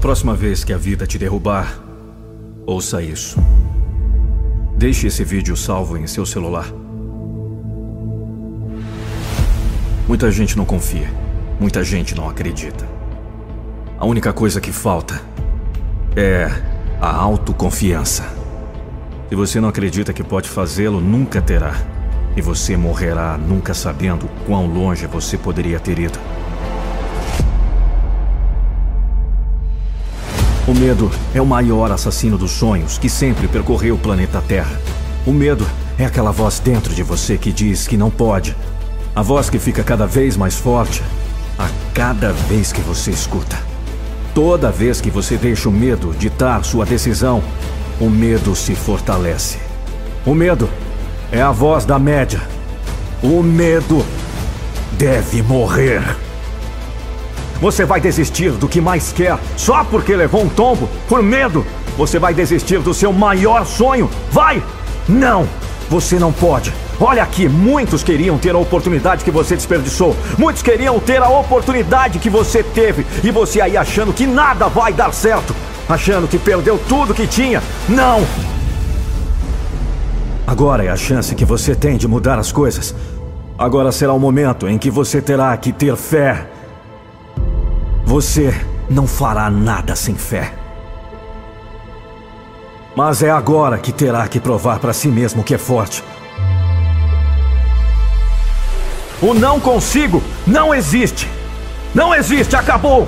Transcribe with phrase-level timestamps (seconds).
[0.00, 1.80] Próxima vez que a vida te derrubar,
[2.64, 3.36] ouça isso.
[4.76, 6.66] Deixe esse vídeo salvo em seu celular.
[10.06, 11.12] Muita gente não confia.
[11.58, 12.88] Muita gente não acredita.
[13.98, 15.20] A única coisa que falta
[16.16, 16.48] é
[17.00, 18.24] a autoconfiança.
[19.28, 21.74] Se você não acredita que pode fazê-lo, nunca terá.
[22.36, 26.18] E você morrerá nunca sabendo quão longe você poderia ter ido.
[30.68, 34.78] O medo é o maior assassino dos sonhos que sempre percorreu o planeta Terra.
[35.26, 35.66] O medo
[35.98, 38.54] é aquela voz dentro de você que diz que não pode.
[39.16, 41.02] A voz que fica cada vez mais forte
[41.58, 43.56] a cada vez que você escuta.
[44.34, 47.42] Toda vez que você deixa o medo ditar sua decisão,
[47.98, 49.56] o medo se fortalece.
[50.26, 50.68] O medo
[51.32, 52.42] é a voz da média.
[53.22, 54.04] O medo
[54.98, 56.27] deve morrer.
[57.60, 60.88] Você vai desistir do que mais quer só porque levou um tombo?
[61.08, 61.66] Por medo?
[61.96, 64.08] Você vai desistir do seu maior sonho?
[64.30, 64.62] Vai!
[65.08, 65.48] Não!
[65.90, 66.72] Você não pode.
[67.00, 70.14] Olha aqui, muitos queriam ter a oportunidade que você desperdiçou.
[70.36, 73.06] Muitos queriam ter a oportunidade que você teve.
[73.24, 75.54] E você aí achando que nada vai dar certo.
[75.88, 77.62] Achando que perdeu tudo que tinha.
[77.88, 78.24] Não!
[80.46, 82.94] Agora é a chance que você tem de mudar as coisas.
[83.58, 86.46] Agora será o momento em que você terá que ter fé.
[88.08, 88.54] Você
[88.88, 90.54] não fará nada sem fé.
[92.96, 96.02] Mas é agora que terá que provar para si mesmo que é forte.
[99.20, 101.28] O não consigo não existe.
[101.94, 103.06] Não existe, acabou.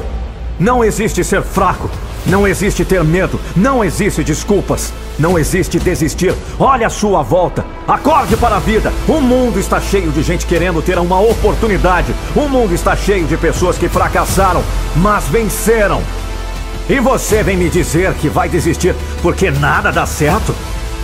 [0.59, 1.89] Não existe ser fraco.
[2.27, 6.35] Não existe ter medo, não existe desculpas, não existe desistir.
[6.59, 8.93] Olha a sua volta, acorde para a vida.
[9.07, 12.15] O mundo está cheio de gente querendo ter uma oportunidade.
[12.35, 14.65] O mundo está cheio de pessoas que fracassaram,
[14.97, 16.03] mas venceram.
[16.89, 20.55] E você vem me dizer que vai desistir porque nada dá certo?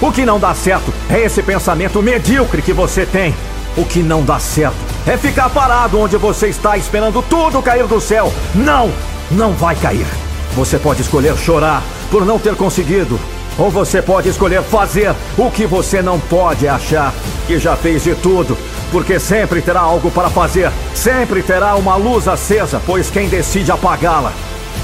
[0.00, 3.34] O que não dá certo é esse pensamento medíocre que você tem.
[3.76, 8.00] O que não dá certo é ficar parado onde você está esperando tudo cair do
[8.00, 8.32] céu.
[8.54, 8.90] Não,
[9.30, 10.06] não vai cair.
[10.54, 13.20] Você pode escolher chorar por não ter conseguido.
[13.58, 17.14] Ou você pode escolher fazer o que você não pode achar
[17.46, 18.56] que já fez de tudo,
[18.90, 24.32] porque sempre terá algo para fazer, sempre terá uma luz acesa, pois quem decide apagá-la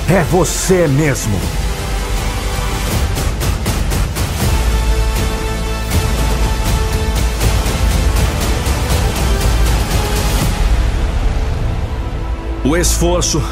[0.08, 1.38] é você mesmo.
[12.64, 13.42] O esforço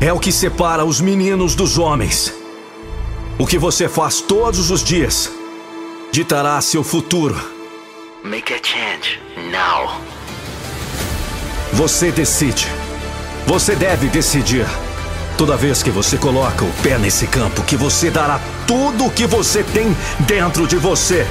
[0.00, 2.45] é o que separa os meninos dos homens.
[3.38, 5.30] O que você faz todos os dias
[6.10, 7.38] ditará seu futuro.
[8.24, 9.20] Make a change
[9.52, 10.00] now.
[11.74, 12.66] Você decide.
[13.46, 14.66] Você deve decidir.
[15.36, 19.26] Toda vez que você coloca o pé nesse campo, que você dará tudo o que
[19.26, 21.26] você tem dentro de você,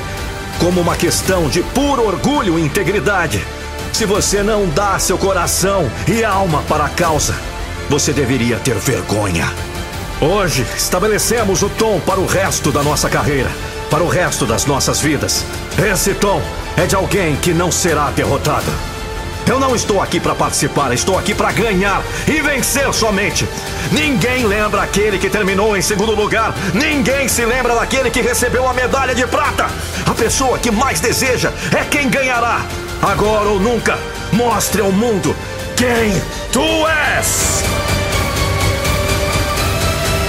[0.59, 3.43] como uma questão de puro orgulho e integridade.
[3.91, 7.35] Se você não dá seu coração e alma para a causa,
[7.89, 9.51] você deveria ter vergonha.
[10.21, 13.49] Hoje estabelecemos o tom para o resto da nossa carreira,
[13.91, 15.45] para o resto das nossas vidas.
[15.77, 16.41] Esse tom
[16.77, 18.71] é de alguém que não será derrotado.
[19.45, 23.45] Eu não estou aqui para participar, estou aqui para ganhar e vencer somente.
[23.91, 28.73] Ninguém lembra aquele que terminou em segundo lugar, ninguém se lembra daquele que recebeu a
[28.73, 29.67] medalha de prata.
[30.05, 32.65] A pessoa que mais deseja é quem ganhará.
[33.01, 33.99] Agora ou nunca,
[34.31, 35.35] mostre ao mundo
[35.75, 36.19] quem
[36.53, 36.63] tu
[37.17, 38.04] és.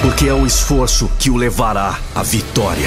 [0.07, 2.87] Porque é o esforço que o levará à vitória.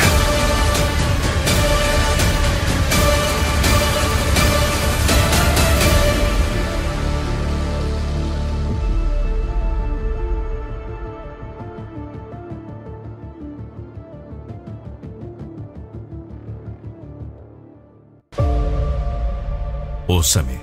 [20.08, 20.58] Ouça-me.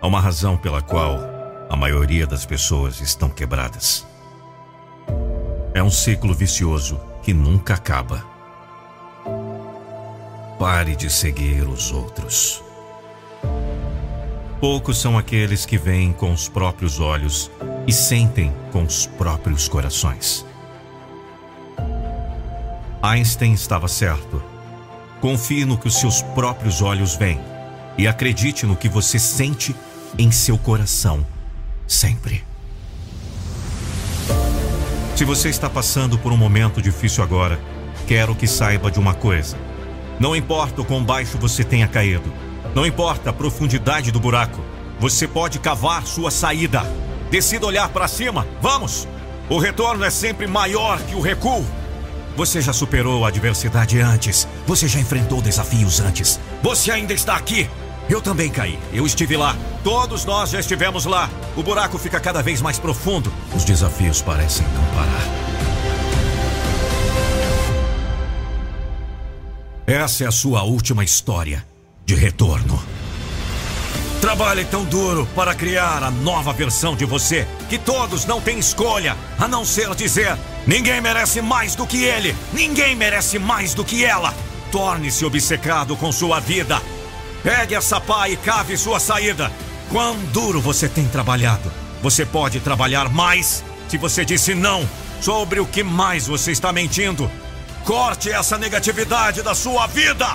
[0.00, 1.20] Há uma razão pela qual
[1.70, 4.04] a maioria das pessoas estão quebradas.
[5.74, 8.24] É um ciclo vicioso que nunca acaba.
[10.56, 12.62] Pare de seguir os outros.
[14.60, 17.50] Poucos são aqueles que veem com os próprios olhos
[17.88, 20.46] e sentem com os próprios corações.
[23.02, 24.40] Einstein estava certo.
[25.20, 27.40] Confie no que os seus próprios olhos veem
[27.98, 29.74] e acredite no que você sente
[30.16, 31.26] em seu coração,
[31.84, 32.53] sempre.
[35.14, 37.60] Se você está passando por um momento difícil agora,
[38.04, 39.56] quero que saiba de uma coisa.
[40.18, 42.32] Não importa o quão baixo você tenha caído,
[42.74, 44.60] não importa a profundidade do buraco,
[44.98, 46.82] você pode cavar sua saída.
[47.30, 49.06] Decida olhar para cima, vamos!
[49.48, 51.64] O retorno é sempre maior que o recuo.
[52.36, 57.70] Você já superou a adversidade antes, você já enfrentou desafios antes, você ainda está aqui.
[58.08, 61.30] Eu também caí, eu estive lá, todos nós já estivemos lá.
[61.56, 65.44] O buraco fica cada vez mais profundo, os desafios parecem não parar.
[69.86, 71.64] Essa é a sua última história
[72.04, 72.82] de retorno.
[74.20, 79.16] Trabalhe tão duro para criar a nova versão de você que todos não têm escolha
[79.38, 84.04] a não ser dizer: ninguém merece mais do que ele, ninguém merece mais do que
[84.04, 84.34] ela.
[84.72, 86.80] Torne-se obcecado com sua vida.
[87.44, 89.52] Pegue essa pá e cave sua saída.
[89.90, 91.70] Quão duro você tem trabalhado.
[92.02, 94.88] Você pode trabalhar mais se você disse não.
[95.20, 97.30] Sobre o que mais você está mentindo.
[97.84, 100.26] Corte essa negatividade da sua vida.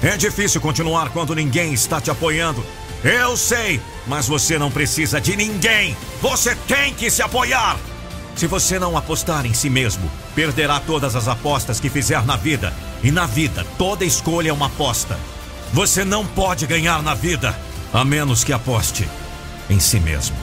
[0.00, 2.64] É difícil continuar quando ninguém está te apoiando.
[3.02, 5.96] Eu sei, mas você não precisa de ninguém.
[6.22, 7.76] Você tem que se apoiar.
[8.36, 12.72] Se você não apostar em si mesmo, perderá todas as apostas que fizer na vida.
[13.02, 15.18] E na vida, toda escolha é uma aposta.
[15.72, 17.58] Você não pode ganhar na vida
[17.92, 19.08] a menos que aposte
[19.68, 20.36] em si mesmo.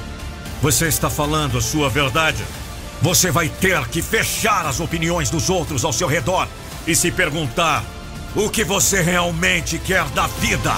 [0.62, 2.44] Você está falando a sua verdade.
[3.02, 6.48] Você vai ter que fechar as opiniões dos outros ao seu redor
[6.88, 7.84] e se perguntar
[8.36, 10.74] o que você realmente quer da vida.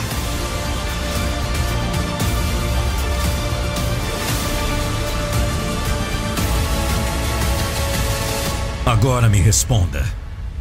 [8.85, 10.05] Agora me responda: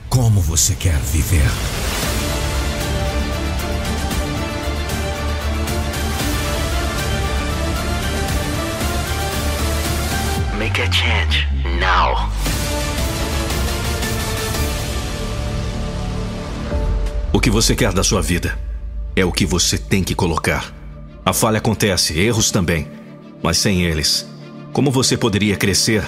[0.08, 1.50] como você quer viver?
[11.80, 12.28] Now.
[17.32, 18.58] O que você quer da sua vida
[19.14, 20.70] é o que você tem que colocar.
[21.24, 22.86] A falha acontece, erros também,
[23.42, 24.28] mas sem eles,
[24.72, 26.04] como você poderia crescer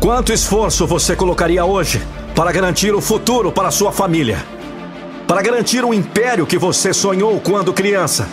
[0.00, 2.00] Quanto esforço você colocaria hoje
[2.34, 4.44] para garantir o futuro para sua família?
[5.26, 8.28] Para garantir o império que você sonhou quando criança?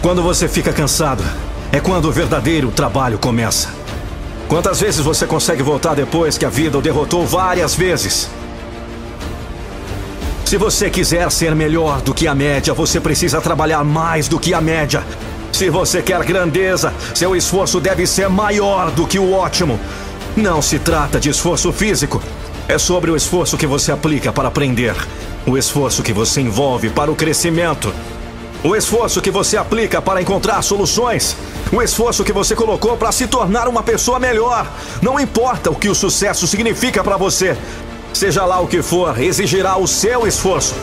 [0.00, 1.24] Quando você fica cansado,
[1.72, 3.68] é quando o verdadeiro trabalho começa.
[4.48, 8.30] Quantas vezes você consegue voltar depois que a vida o derrotou várias vezes?
[10.44, 14.54] Se você quiser ser melhor do que a média, você precisa trabalhar mais do que
[14.54, 15.02] a média.
[15.52, 19.80] Se você quer grandeza, seu esforço deve ser maior do que o ótimo.
[20.36, 22.22] Não se trata de esforço físico.
[22.68, 24.94] É sobre o esforço que você aplica para aprender,
[25.44, 27.92] o esforço que você envolve para o crescimento,
[28.66, 31.36] o esforço que você aplica para encontrar soluções,
[31.70, 34.68] o esforço que você colocou para se tornar uma pessoa melhor.
[35.00, 37.56] Não importa o que o sucesso significa para você,
[38.12, 40.74] seja lá o que for, exigirá o seu esforço.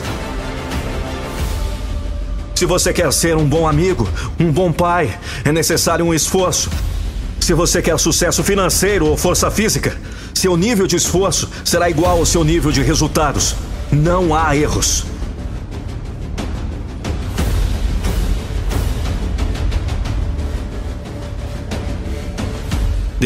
[2.56, 4.08] Se você quer ser um bom amigo,
[4.40, 6.70] um bom pai, é necessário um esforço.
[7.42, 9.98] Se você quer sucesso financeiro ou força física,
[10.34, 13.56] seu nível de esforço será igual ao seu nível de resultados.
[13.92, 15.13] Não há erros.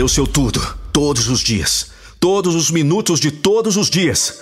[0.04, 0.62] O seu tudo,
[0.94, 1.88] todos os dias,
[2.20, 4.40] todos os minutos de todos os dias.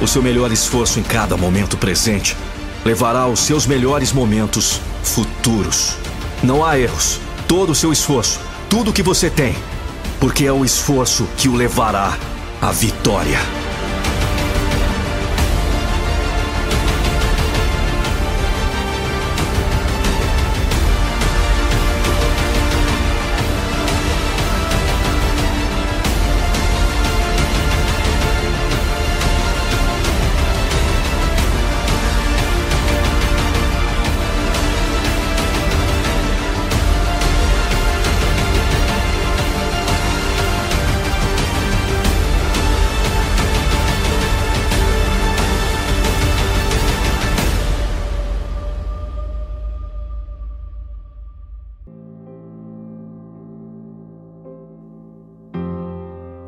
[0.00, 2.36] O seu melhor esforço em cada momento presente
[2.84, 5.96] levará aos seus melhores momentos futuros.
[6.42, 7.20] Não há erros.
[7.46, 9.54] Todo o seu esforço, tudo que você tem,
[10.18, 12.18] porque é o esforço que o levará
[12.60, 13.38] à vitória.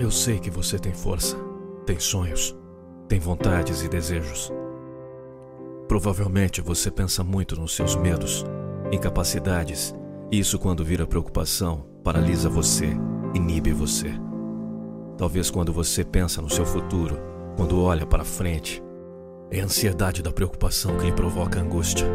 [0.09, 1.37] Eu sei que você tem força,
[1.85, 2.57] tem sonhos,
[3.11, 4.51] tem vontades e desejos.
[5.87, 8.43] Provavelmente você pensa muito nos seus medos,
[8.91, 9.95] incapacidades
[10.33, 12.89] Isso, quando vira preocupação, paralisa você,
[13.35, 14.11] inibe você.
[15.19, 17.21] Talvez quando você pensa no seu futuro,
[17.55, 18.83] quando olha para frente,
[19.51, 22.07] é a ansiedade da preocupação que lhe provoca angústia.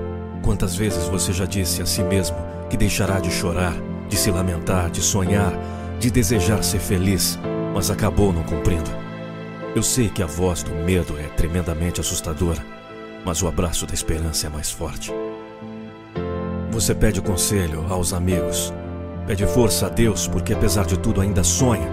[0.44, 2.38] Quantas vezes você já disse a si mesmo
[2.72, 3.76] que deixará de chorar,
[4.10, 5.54] de se lamentar, de sonhar,
[6.00, 7.38] de desejar ser feliz,
[7.74, 8.90] mas acabou não cumprindo?
[9.76, 12.64] Eu sei que a voz do medo é tremendamente assustadora,
[13.26, 15.12] mas o abraço da esperança é mais forte.
[16.70, 18.74] Você pede conselho aos amigos,
[19.26, 21.88] pede força a Deus, porque apesar de tudo ainda sonha,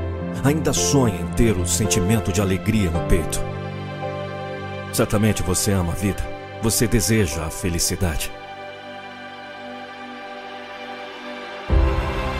[0.44, 3.40] ainda sonha em ter o sentimento de alegria no peito.
[4.92, 6.22] Certamente você ama a vida,
[6.62, 8.30] você deseja a felicidade.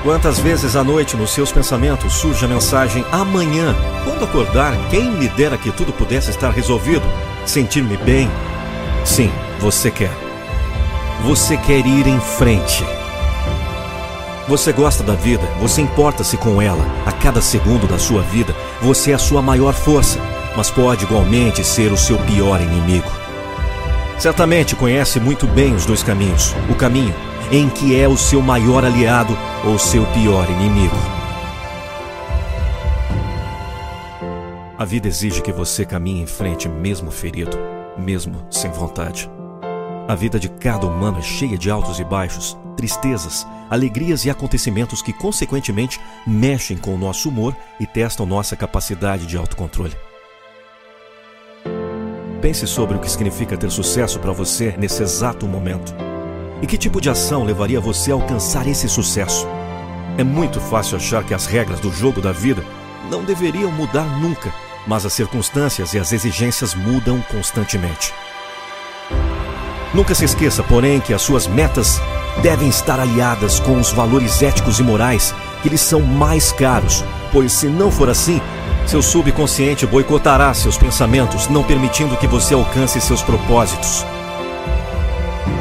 [0.03, 5.29] Quantas vezes à noite nos seus pensamentos surge a mensagem amanhã, quando acordar, quem me
[5.29, 7.03] dera que tudo pudesse estar resolvido,
[7.45, 8.31] sentir-me bem?
[9.05, 10.11] Sim, você quer.
[11.23, 12.83] Você quer ir em frente.
[14.49, 16.85] Você gosta da vida, você importa-se com ela.
[17.05, 20.19] A cada segundo da sua vida, você é a sua maior força,
[20.57, 23.11] mas pode igualmente ser o seu pior inimigo.
[24.19, 27.15] Certamente conhece muito bem os dois caminhos: o caminho
[27.51, 30.97] em que é o seu maior aliado ou seu pior inimigo.
[34.79, 37.59] A vida exige que você caminhe em frente, mesmo ferido,
[37.99, 39.29] mesmo sem vontade.
[40.09, 45.03] A vida de cada humano é cheia de altos e baixos, tristezas, alegrias e acontecimentos
[45.03, 49.95] que, consequentemente, mexem com o nosso humor e testam nossa capacidade de autocontrole.
[52.41, 55.93] Pense sobre o que significa ter sucesso para você nesse exato momento.
[56.63, 59.47] E que tipo de ação levaria você a alcançar esse sucesso?
[60.19, 62.63] É muito fácil achar que as regras do jogo da vida
[63.11, 64.53] não deveriam mudar nunca,
[64.87, 68.13] mas as circunstâncias e as exigências mudam constantemente.
[69.95, 72.01] Nunca se esqueça, porém, que as suas metas
[72.43, 77.53] devem estar aliadas com os valores éticos e morais que lhes são mais caros, pois
[77.53, 78.41] se não for assim,
[78.87, 84.05] seu subconsciente boicotará seus pensamentos, não permitindo que você alcance seus propósitos.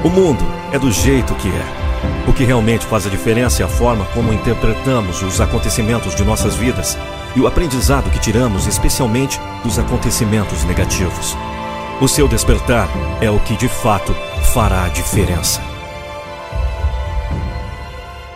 [0.02, 2.30] O mundo é do jeito que é.
[2.30, 6.56] O que realmente faz a diferença é a forma como interpretamos os acontecimentos de nossas
[6.56, 6.98] vidas
[7.36, 11.36] e o aprendizado que tiramos, especialmente dos acontecimentos negativos.
[12.00, 12.88] O seu despertar
[13.20, 14.16] é o que de fato
[14.54, 15.62] fará a diferença.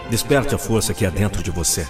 [0.10, 1.88] Desperte a força que há dentro de você.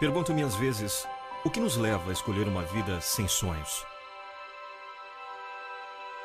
[0.00, 1.06] Pergunto-me às vezes:
[1.44, 3.84] o que nos leva a escolher uma vida sem sonhos?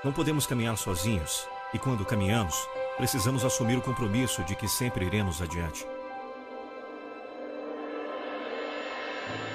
[0.01, 2.55] Não podemos caminhar sozinhos e, quando caminhamos,
[2.96, 5.86] precisamos assumir o compromisso de que sempre iremos adiante.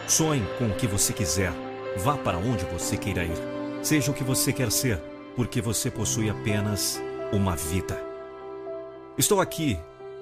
[0.06, 1.52] Sonhe com o que você quiser,
[1.96, 3.38] vá para onde você queira ir,
[3.82, 4.98] seja o que você quer ser,
[5.34, 7.00] porque você possui apenas
[7.32, 7.98] uma vida.
[9.16, 9.78] Estou aqui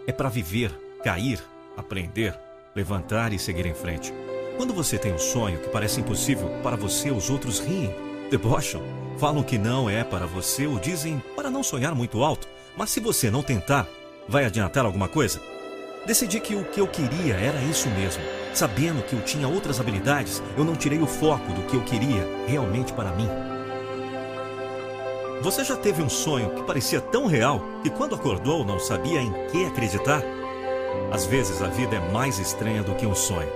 [0.07, 0.71] é para viver,
[1.03, 1.43] cair,
[1.77, 2.39] aprender
[2.79, 4.15] levantar e seguir em frente.
[4.57, 7.95] Quando você tem um sonho que parece impossível para você, os outros riem,
[8.31, 8.83] debocham,
[9.19, 12.49] falam que não é para você ou dizem para não sonhar muito alto.
[12.77, 13.87] Mas se você não tentar,
[14.29, 15.41] vai adiantar alguma coisa?
[16.07, 18.23] Decidi que o que eu queria era isso mesmo.
[18.55, 22.25] Sabendo que eu tinha outras habilidades, eu não tirei o foco do que eu queria
[22.47, 23.29] realmente para mim.
[25.43, 29.33] Você já teve um sonho que parecia tão real que quando acordou não sabia em
[29.49, 30.23] que acreditar?
[31.11, 33.49] Às vezes a vida é mais estranha do que um sonho.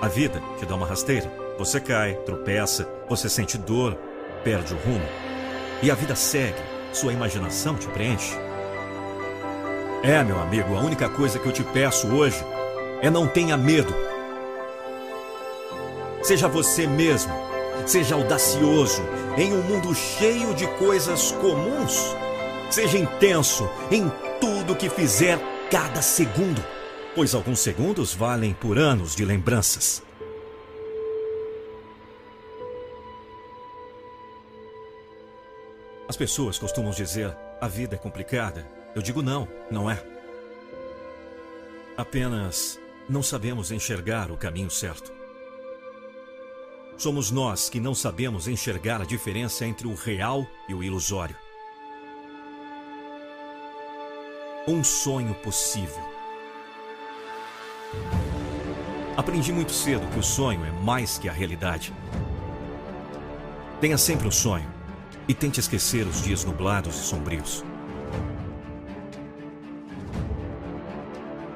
[0.00, 1.30] A vida te dá uma rasteira.
[1.58, 3.96] Você cai, tropeça, você sente dor,
[4.42, 5.06] perde o rumo.
[5.82, 6.58] E a vida segue,
[6.92, 8.34] sua imaginação te preenche.
[10.02, 12.42] É, meu amigo, a única coisa que eu te peço hoje
[13.02, 13.94] é não tenha medo.
[16.22, 17.32] Seja você mesmo,
[17.86, 19.02] seja audacioso
[19.36, 22.16] em um mundo cheio de coisas comuns.
[22.70, 25.38] Seja intenso em tudo que fizer
[25.70, 26.64] cada segundo,
[27.14, 30.02] pois alguns segundos valem por anos de lembranças.
[36.08, 38.66] As pessoas costumam dizer: a vida é complicada.
[38.94, 40.02] Eu digo não, não é.
[41.96, 45.12] Apenas não sabemos enxergar o caminho certo.
[46.96, 51.36] Somos nós que não sabemos enxergar a diferença entre o real e o ilusório.
[54.68, 56.02] Um sonho possível.
[59.16, 61.92] Aprendi muito cedo que o sonho é mais que a realidade.
[63.80, 64.68] Tenha sempre um sonho
[65.28, 67.64] e tente esquecer os dias nublados e sombrios.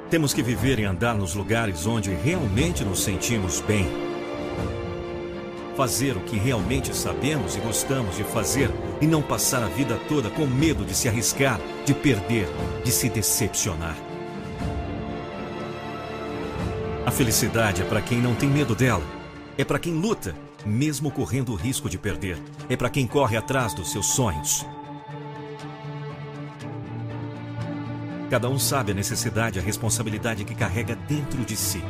[0.08, 3.88] Temos que viver e andar nos lugares onde realmente nos sentimos bem.
[5.76, 8.70] Fazer o que realmente sabemos e gostamos de fazer
[9.00, 12.47] e não passar a vida toda com medo de se arriscar, de perder,
[12.85, 13.97] de se decepcionar.
[17.07, 19.02] A felicidade é para quem não tem medo dela.
[19.57, 22.38] É para quem luta, mesmo correndo o risco de perder.
[22.69, 24.66] É para quem corre atrás dos seus sonhos.
[28.30, 31.83] Cada um sabe a necessidade a responsabilidade que carrega dentro de si.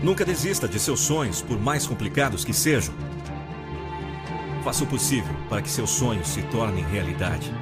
[0.00, 2.94] Nunca desista de seus sonhos, por mais complicados que sejam.
[4.64, 7.52] Faça o possível para que seus sonhos se tornem realidade.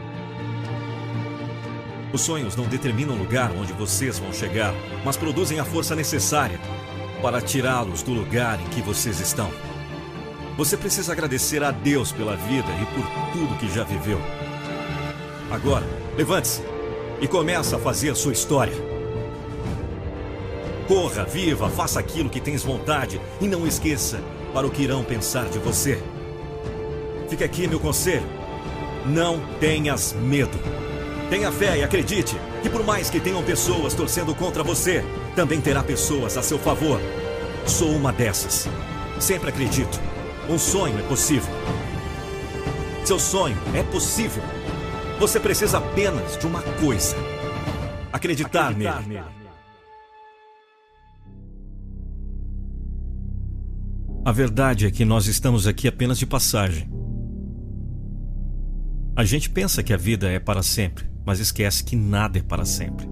[2.13, 4.73] Os sonhos não determinam o lugar onde vocês vão chegar,
[5.05, 6.61] mas produzem a força necessária
[7.21, 9.51] para tirá-los do lugar em que vocês estão.
[10.57, 14.21] Você precisa agradecer a Deus pela vida e por tudo que já viveu.
[15.51, 15.85] Agora,
[16.17, 16.63] levante-se
[17.21, 18.75] e comece a fazer sua história.
[20.87, 24.21] Corra, viva, faça aquilo que tens vontade e não esqueça
[24.55, 26.01] para o que irão pensar de você.
[27.33, 28.27] Fica aqui meu conselho.
[29.07, 30.59] Não tenhas medo.
[31.31, 35.03] Tenha fé e acredite que por mais que tenham pessoas torcendo contra você,
[35.35, 37.01] também terá pessoas a seu favor.
[37.65, 38.69] Sou uma dessas.
[39.19, 39.99] Sempre acredito.
[40.47, 41.51] Um sonho é possível.
[43.03, 44.43] Seu sonho é possível.
[45.19, 47.17] Você precisa apenas de uma coisa:
[48.13, 49.23] acreditar, acreditar nele.
[54.23, 56.92] A verdade é que nós estamos aqui apenas de passagem.
[59.15, 62.65] A gente pensa que a vida é para sempre, mas esquece que nada é para
[62.65, 63.07] sempre.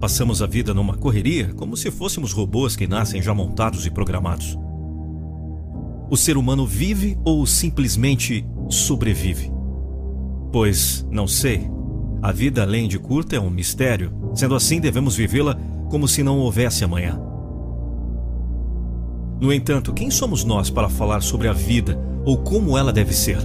[0.00, 4.56] Passamos a vida numa correria como se fôssemos robôs que nascem já montados e programados.
[6.08, 9.50] O ser humano vive ou simplesmente sobrevive?
[10.52, 11.68] Pois, não sei.
[12.22, 14.12] A vida, além de curta, é um mistério.
[14.32, 15.58] Sendo assim, devemos vivê-la
[15.90, 17.20] como se não houvesse amanhã.
[19.40, 23.38] No entanto, quem somos nós para falar sobre a vida ou como ela deve ser?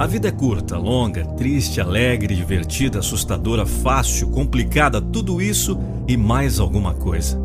[0.00, 6.58] A vida é curta, longa, triste, alegre, divertida, assustadora, fácil, complicada, tudo isso e mais
[6.58, 7.38] alguma coisa.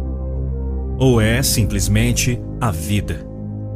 [0.98, 3.28] Ou é simplesmente a vida?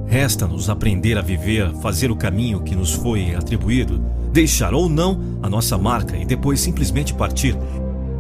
[0.08, 5.50] Resta-nos aprender a viver, fazer o caminho que nos foi atribuído, deixar ou não a
[5.50, 7.58] nossa marca e depois simplesmente partir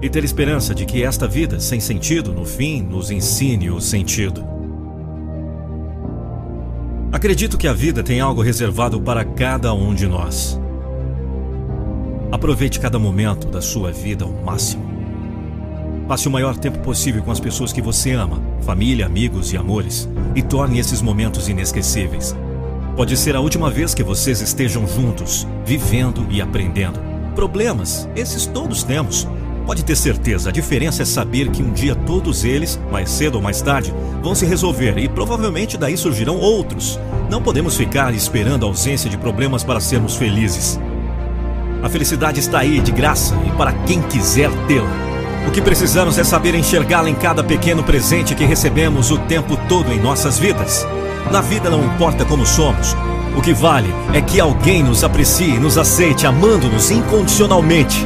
[0.02, 4.59] e ter esperança de que esta vida sem sentido, no fim, nos ensine o sentido.
[7.12, 10.60] Acredito que a vida tem algo reservado para cada um de nós.
[12.32, 14.88] Aproveite cada momento da sua vida ao máximo.
[16.08, 20.08] Passe o maior tempo possível com as pessoas que você ama, família, amigos e amores,
[20.36, 22.36] e torne esses momentos inesquecíveis.
[22.96, 27.00] Pode ser a última vez que vocês estejam juntos, vivendo e aprendendo.
[27.34, 29.28] Problemas, esses todos temos.
[29.66, 33.42] Pode ter certeza, a diferença é saber que um dia todos eles, mais cedo ou
[33.42, 37.00] mais tarde, vão se resolver e provavelmente daí surgirão outros.
[37.30, 40.80] Não podemos ficar esperando a ausência de problemas para sermos felizes.
[41.84, 44.90] A felicidade está aí de graça e para quem quiser tê-la.
[45.48, 49.92] O que precisamos é saber enxergá-la em cada pequeno presente que recebemos o tempo todo
[49.92, 50.86] em nossas vidas.
[51.32, 52.96] Na vida não importa como somos.
[53.38, 58.06] O que vale é que alguém nos aprecie e nos aceite, amando-nos incondicionalmente.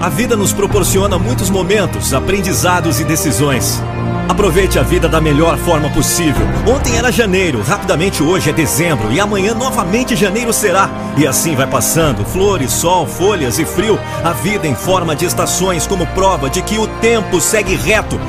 [0.00, 3.82] A vida nos proporciona muitos momentos, aprendizados e decisões.
[4.28, 6.46] Aproveite a vida da melhor forma possível.
[6.68, 10.90] Ontem era janeiro, rapidamente hoje é dezembro e amanhã novamente janeiro será.
[11.16, 13.98] E assim vai passando: flores, sol, folhas e frio.
[14.22, 18.20] A vida em forma de estações, como prova de que o tempo segue reto.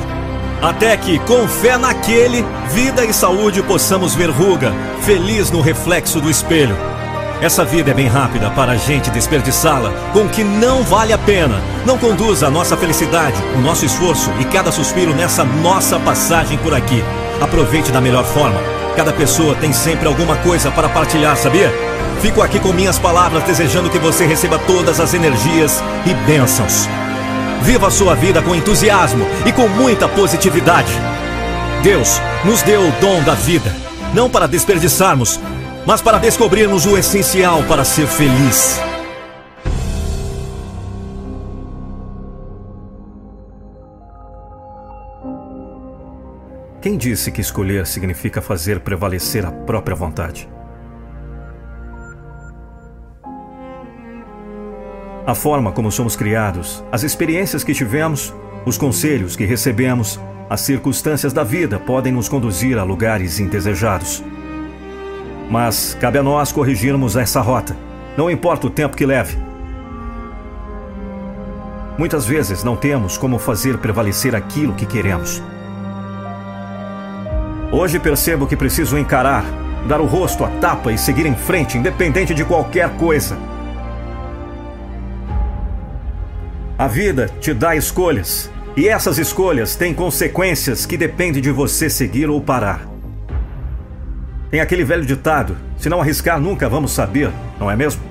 [0.62, 6.30] Até que, com fé naquele, vida e saúde possamos ver ruga, feliz no reflexo do
[6.30, 6.97] espelho.
[7.40, 11.18] Essa vida é bem rápida para a gente desperdiçá-la com o que não vale a
[11.18, 11.62] pena.
[11.86, 16.74] Não conduza a nossa felicidade, o nosso esforço e cada suspiro nessa nossa passagem por
[16.74, 17.02] aqui.
[17.40, 18.60] Aproveite da melhor forma.
[18.96, 21.72] Cada pessoa tem sempre alguma coisa para partilhar, sabia?
[22.20, 26.88] Fico aqui com minhas palavras desejando que você receba todas as energias e bênçãos.
[27.62, 30.92] Viva a sua vida com entusiasmo e com muita positividade.
[31.84, 33.72] Deus nos deu o dom da vida,
[34.12, 35.38] não para desperdiçarmos,
[35.88, 38.78] mas para descobrirmos o essencial para ser feliz.
[46.82, 50.46] Quem disse que escolher significa fazer prevalecer a própria vontade?
[55.26, 58.34] A forma como somos criados, as experiências que tivemos,
[58.66, 60.20] os conselhos que recebemos,
[60.50, 64.22] as circunstâncias da vida podem nos conduzir a lugares indesejados.
[65.50, 67.76] Mas cabe a nós corrigirmos essa rota.
[68.16, 69.38] Não importa o tempo que leve,
[71.98, 75.42] Muitas vezes não temos como fazer prevalecer aquilo que queremos.
[77.72, 79.44] Hoje percebo que preciso encarar,
[79.88, 83.36] dar o rosto à tapa e seguir em frente, independente de qualquer coisa.
[86.78, 92.30] A vida te dá escolhas, e essas escolhas têm consequências que dependem de você seguir
[92.30, 92.97] ou parar.
[94.50, 98.02] Tem aquele velho ditado: se não arriscar, nunca vamos saber, não é mesmo?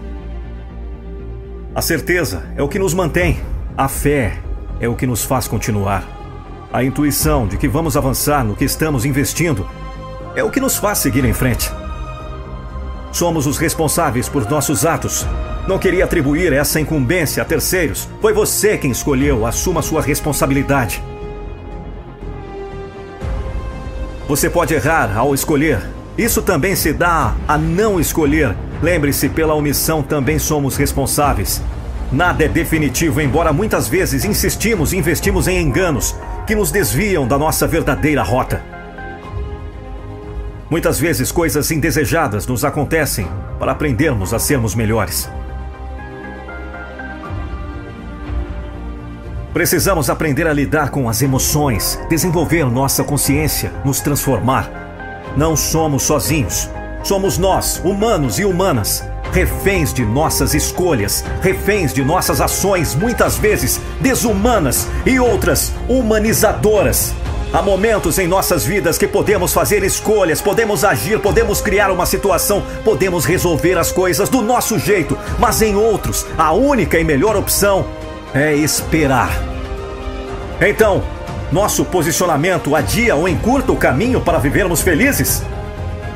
[1.73, 3.39] A certeza é o que nos mantém,
[3.77, 4.39] a fé
[4.79, 6.03] é o que nos faz continuar.
[6.71, 9.67] A intuição de que vamos avançar no que estamos investindo
[10.35, 11.71] é o que nos faz seguir em frente.
[13.11, 15.25] Somos os responsáveis por nossos atos,
[15.67, 18.07] não queria atribuir essa incumbência a terceiros.
[18.21, 19.45] Foi você quem escolheu.
[19.45, 21.03] Assuma sua responsabilidade.
[24.29, 25.81] Você pode errar ao escolher.
[26.17, 28.55] Isso também se dá a não escolher.
[28.81, 31.61] Lembre-se, pela omissão também somos responsáveis.
[32.11, 36.15] Nada é definitivo, embora muitas vezes insistimos e investimos em enganos
[36.47, 38.63] que nos desviam da nossa verdadeira rota.
[40.69, 43.27] Muitas vezes coisas indesejadas nos acontecem
[43.59, 45.29] para aprendermos a sermos melhores.
[49.53, 54.86] Precisamos aprender a lidar com as emoções, desenvolver nossa consciência, nos transformar.
[55.37, 56.67] Não somos sozinhos.
[57.03, 63.79] Somos nós, humanos e humanas, reféns de nossas escolhas, reféns de nossas ações, muitas vezes
[64.01, 67.13] desumanas e outras humanizadoras.
[67.53, 72.63] Há momentos em nossas vidas que podemos fazer escolhas, podemos agir, podemos criar uma situação,
[72.83, 77.85] podemos resolver as coisas do nosso jeito, mas em outros, a única e melhor opção
[78.33, 79.29] é esperar.
[80.59, 81.03] Então,
[81.51, 85.43] nosso posicionamento adia ou encurta o caminho para vivermos felizes?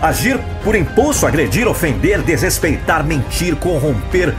[0.01, 4.35] Agir por impulso, agredir, ofender, desrespeitar, mentir, corromper,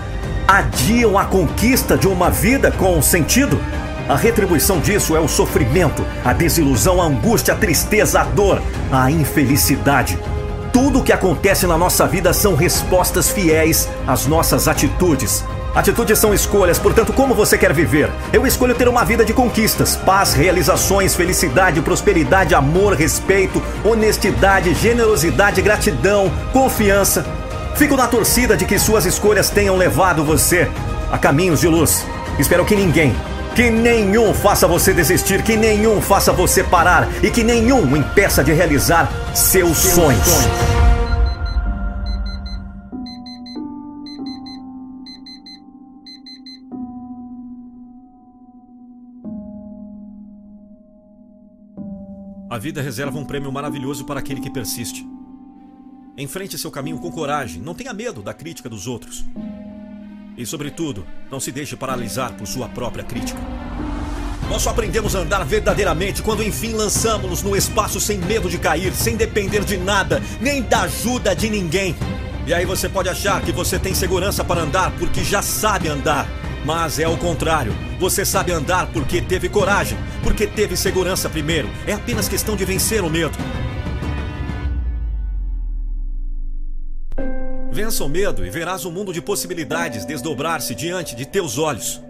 [0.47, 3.59] adiam a conquista de uma vida com sentido?
[4.09, 9.11] A retribuição disso é o sofrimento, a desilusão, a angústia, a tristeza, a dor, a
[9.11, 10.19] infelicidade.
[10.73, 15.45] Tudo o que acontece na nossa vida são respostas fiéis às nossas atitudes.
[15.75, 18.11] Atitudes são escolhas, portanto, como você quer viver?
[18.31, 25.63] Eu escolho ter uma vida de conquistas, paz, realizações, felicidade, prosperidade, amor, respeito, honestidade, generosidade,
[25.63, 27.25] gratidão, confiança.
[27.75, 30.71] Fico na torcida de que suas escolhas tenham levado você
[31.11, 32.05] a caminhos de luz.
[32.39, 33.17] Espero que ninguém,
[33.55, 38.53] que nenhum faça você desistir, que nenhum faça você parar e que nenhum impeça de
[38.53, 40.27] realizar seus, seus sonhos.
[40.27, 40.92] sonhos.
[52.53, 55.09] A vida reserva um prêmio maravilhoso para aquele que persiste.
[56.19, 59.25] Enfrente seu caminho com coragem, não tenha medo da crítica dos outros.
[60.37, 63.41] E, sobretudo, não se deixe paralisar por sua própria crítica.
[64.51, 68.93] Nós só aprendemos a andar verdadeiramente quando enfim lançamos-nos no espaço sem medo de cair,
[68.93, 71.97] sem depender de nada, nem da ajuda de ninguém.
[72.47, 76.29] E aí você pode achar que você tem segurança para andar porque já sabe andar.
[76.65, 77.75] Mas é o contrário.
[77.99, 81.69] Você sabe andar porque teve coragem, porque teve segurança primeiro.
[81.87, 83.37] É apenas questão de vencer o medo.
[87.73, 92.01] Vença o medo e verás um mundo de possibilidades desdobrar-se diante de teus olhos.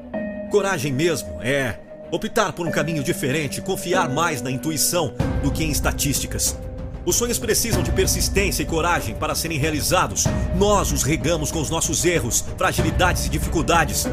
[0.50, 1.78] Coragem mesmo é
[2.10, 6.58] optar por um caminho diferente, confiar mais na intuição do que em estatísticas.
[7.06, 10.24] Os sonhos precisam de persistência e coragem para serem realizados.
[10.56, 14.06] Nós os regamos com os nossos erros, fragilidades e dificuldades.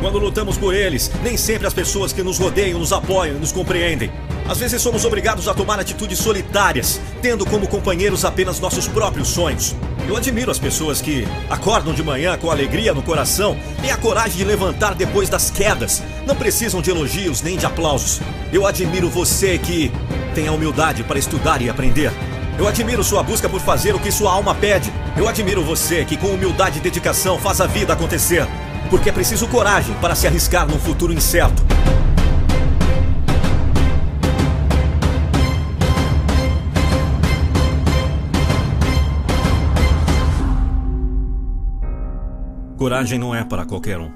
[0.00, 3.50] Quando lutamos por eles, nem sempre as pessoas que nos rodeiam nos apoiam e nos
[3.50, 4.12] compreendem.
[4.48, 9.74] Às vezes somos obrigados a tomar atitudes solitárias, tendo como companheiros apenas nossos próprios sonhos.
[10.08, 14.38] Eu admiro as pessoas que acordam de manhã com alegria no coração, têm a coragem
[14.38, 18.20] de levantar depois das quedas, não precisam de elogios nem de aplausos.
[18.52, 19.90] Eu admiro você que
[20.32, 22.12] tem a humildade para estudar e aprender.
[22.56, 24.92] Eu admiro sua busca por fazer o que sua alma pede.
[25.16, 28.46] Eu admiro você que, com humildade e dedicação, faz a vida acontecer
[28.88, 31.62] porque é preciso coragem para se arriscar num futuro incerto.
[42.76, 44.10] Coragem não é para qualquer um.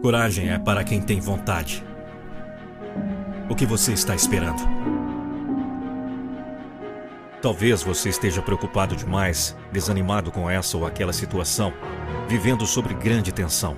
[0.00, 1.84] Coragem é para quem tem vontade.
[3.48, 4.95] O que você está esperando?
[7.46, 11.72] Talvez você esteja preocupado demais, desanimado com essa ou aquela situação
[12.26, 13.76] vivendo sobre grande tensão.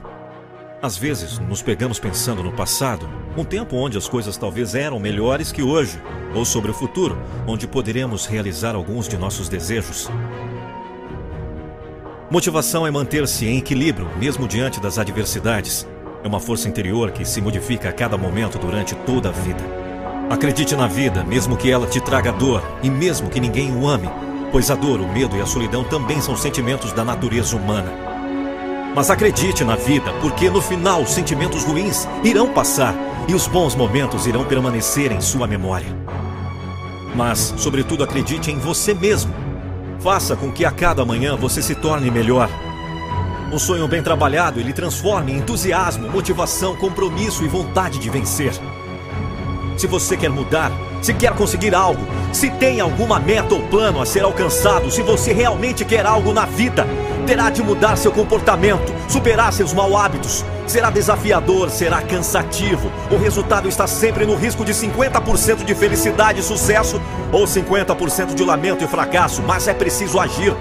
[0.81, 5.53] Às vezes, nos pegamos pensando no passado, um tempo onde as coisas talvez eram melhores
[5.53, 6.01] que hoje,
[6.35, 10.09] ou sobre o futuro, onde poderemos realizar alguns de nossos desejos.
[12.31, 15.87] Motivação é manter-se em equilíbrio, mesmo diante das adversidades.
[16.25, 19.88] É uma força interior que se modifica a cada momento durante toda a vida.
[20.31, 24.11] Acredite na vida, mesmo que ela te traga dor e mesmo que ninguém o ame,
[24.53, 27.91] pois a dor, o medo e a solidão também são sentimentos da natureza humana.
[28.95, 32.95] Mas acredite na vida, porque no final os sentimentos ruins irão passar
[33.27, 35.97] e os bons momentos irão permanecer em sua memória.
[37.15, 39.33] Mas, sobretudo, acredite em você mesmo.
[39.99, 42.51] Faça com que a cada manhã você se torne melhor.
[43.51, 48.53] Um sonho bem trabalhado ele transforma em entusiasmo, motivação, compromisso e vontade de vencer.
[49.79, 54.05] Se você quer mudar, se quer conseguir algo, se tem alguma meta ou plano a
[54.05, 56.85] ser alcançado, se você realmente quer algo na vida,
[57.25, 60.45] terá de mudar seu comportamento, superar seus mau hábitos.
[60.67, 62.91] Será desafiador, será cansativo.
[63.09, 68.43] O resultado está sempre no risco de 50% de felicidade e sucesso ou 50% de
[68.43, 70.57] lamento e fracasso, mas é preciso agir.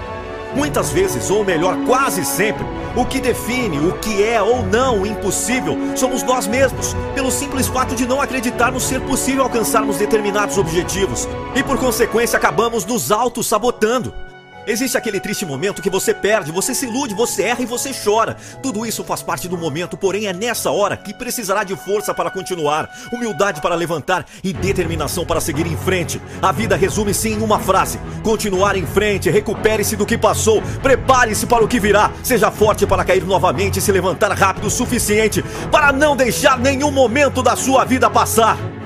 [0.54, 2.64] Muitas vezes, ou melhor, quase sempre,
[2.96, 7.94] o que define o que é ou não impossível somos nós mesmos, pelo simples fato
[7.94, 14.27] de não acreditarmos ser possível alcançarmos determinados objetivos e, por consequência, acabamos nos auto-sabotando.
[14.68, 18.36] Existe aquele triste momento que você perde, você se ilude, você erra e você chora.
[18.62, 22.30] Tudo isso faz parte do momento, porém é nessa hora que precisará de força para
[22.30, 26.20] continuar, humildade para levantar e determinação para seguir em frente.
[26.42, 31.64] A vida resume-se em uma frase: continuar em frente, recupere-se do que passou, prepare-se para
[31.64, 35.92] o que virá, seja forte para cair novamente e se levantar rápido o suficiente para
[35.92, 38.77] não deixar nenhum momento da sua vida passar.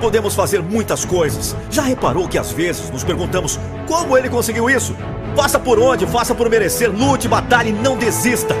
[0.00, 1.54] Podemos fazer muitas coisas.
[1.70, 4.96] Já reparou que às vezes nos perguntamos como ele conseguiu isso?
[5.36, 8.54] Faça por onde, faça por merecer, lute, batalhe não desista.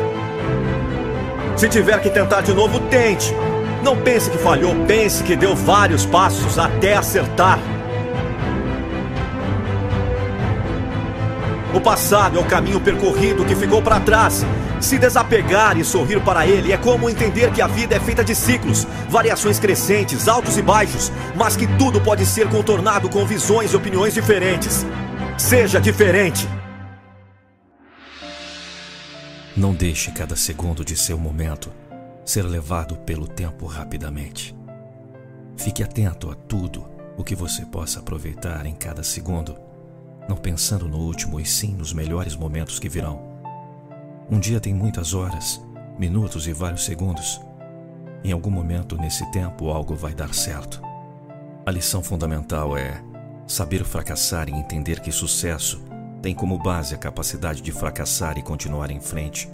[1.56, 3.34] Se tiver que tentar de novo, tente.
[3.82, 7.58] Não pense que falhou, pense que deu vários passos até acertar.
[11.72, 14.44] O passado é o caminho percorrido que ficou para trás.
[14.80, 18.34] Se desapegar e sorrir para ele é como entender que a vida é feita de
[18.34, 23.76] ciclos, variações crescentes, altos e baixos, mas que tudo pode ser contornado com visões e
[23.76, 24.84] opiniões diferentes.
[25.38, 26.48] Seja diferente.
[29.56, 31.70] Não deixe cada segundo de seu momento
[32.24, 34.56] ser levado pelo tempo rapidamente.
[35.56, 39.69] Fique atento a tudo o que você possa aproveitar em cada segundo
[40.30, 43.20] não pensando no último e sim nos melhores momentos que virão.
[44.30, 45.60] Um dia tem muitas horas,
[45.98, 47.40] minutos e vários segundos.
[48.22, 50.80] Em algum momento nesse tempo algo vai dar certo.
[51.66, 53.02] A lição fundamental é
[53.44, 55.82] saber fracassar e entender que sucesso
[56.22, 59.50] tem como base a capacidade de fracassar e continuar em frente,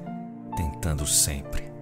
[0.55, 1.73] tentando sempre.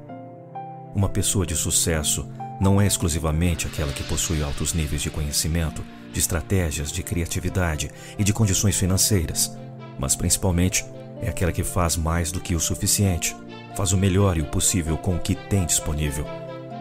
[0.95, 2.29] Uma pessoa de sucesso
[2.61, 8.23] não é exclusivamente aquela que possui altos níveis de conhecimento de estratégias, de criatividade e
[8.23, 9.57] de condições financeiras,
[9.99, 10.85] mas principalmente
[11.21, 13.37] é aquela que faz mais do que o suficiente,
[13.77, 16.25] faz o melhor e o possível com o que tem disponível.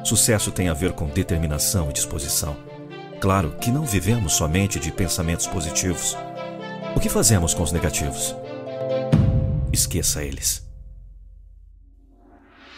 [0.03, 2.55] Sucesso tem a ver com determinação e disposição.
[3.19, 6.15] Claro que não vivemos somente de pensamentos positivos.
[6.95, 8.35] O que fazemos com os negativos?
[9.71, 10.62] Esqueça eles.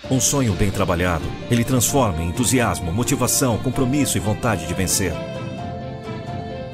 [0.09, 5.11] Um sonho bem trabalhado, ele transforma em entusiasmo, motivação, compromisso e vontade de vencer.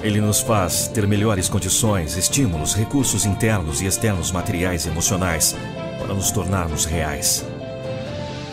[0.04, 5.56] Ele nos faz ter melhores condições, estímulos, recursos internos e externos materiais e emocionais
[5.98, 7.46] para nos tornarmos reais.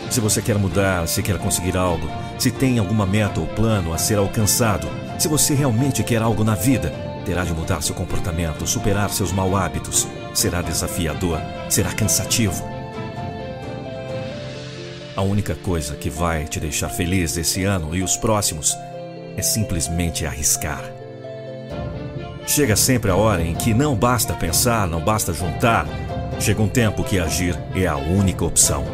[0.09, 3.97] Se você quer mudar, se quer conseguir algo, se tem alguma meta ou plano a
[3.97, 4.87] ser alcançado,
[5.19, 6.89] se você realmente quer algo na vida,
[7.25, 10.07] terá de mudar seu comportamento, superar seus mau hábitos.
[10.33, 12.68] Será desafiador, será cansativo.
[15.19, 18.73] A única coisa que vai te deixar feliz esse ano e os próximos
[19.35, 20.81] é simplesmente arriscar.
[22.47, 25.85] Chega sempre a hora em que não basta pensar, não basta juntar.
[26.39, 28.85] Chega um tempo que agir é a única opção.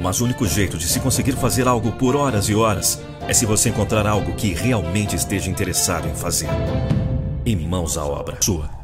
[0.00, 3.46] Mas o único jeito de se conseguir fazer algo por horas e horas é se
[3.46, 6.48] você encontrar algo que realmente esteja interessado em fazer.
[7.46, 8.36] Em mãos à obra.
[8.40, 8.81] Sua.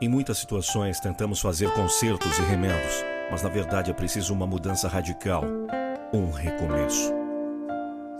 [0.00, 4.86] Em muitas situações tentamos fazer consertos e remendos, mas na verdade é preciso uma mudança
[4.86, 5.42] radical,
[6.12, 7.12] um recomeço.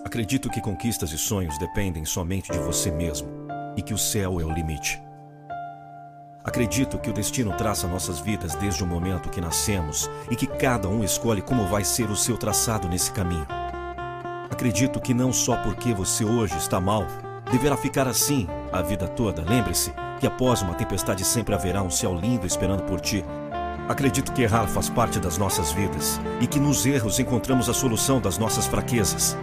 [0.05, 3.29] Acredito que conquistas e sonhos dependem somente de você mesmo
[3.77, 5.01] e que o céu é o limite.
[6.43, 10.89] Acredito que o destino traça nossas vidas desde o momento que nascemos e que cada
[10.89, 13.47] um escolhe como vai ser o seu traçado nesse caminho.
[14.51, 17.07] Acredito que não só porque você hoje está mal,
[17.53, 19.43] deverá ficar assim a vida toda.
[19.43, 23.25] Lembre-se, que após uma tempestade sempre haverá um céu lindo esperando por ti.
[23.89, 28.21] Acredito que errar faz parte das nossas vidas e que nos erros encontramos a solução
[28.21, 29.37] das nossas fraquezas.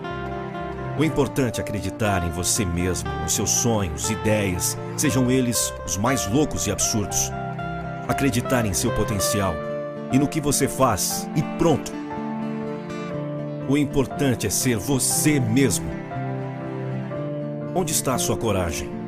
[0.97, 6.27] O importante é acreditar em você mesmo, nos seus sonhos, ideias, sejam eles os mais
[6.27, 7.31] loucos e absurdos.
[8.07, 9.53] Acreditar em seu potencial
[10.11, 11.91] e no que você faz e pronto.
[13.67, 15.89] O importante é ser você mesmo.
[17.73, 19.04] Onde está a sua coragem?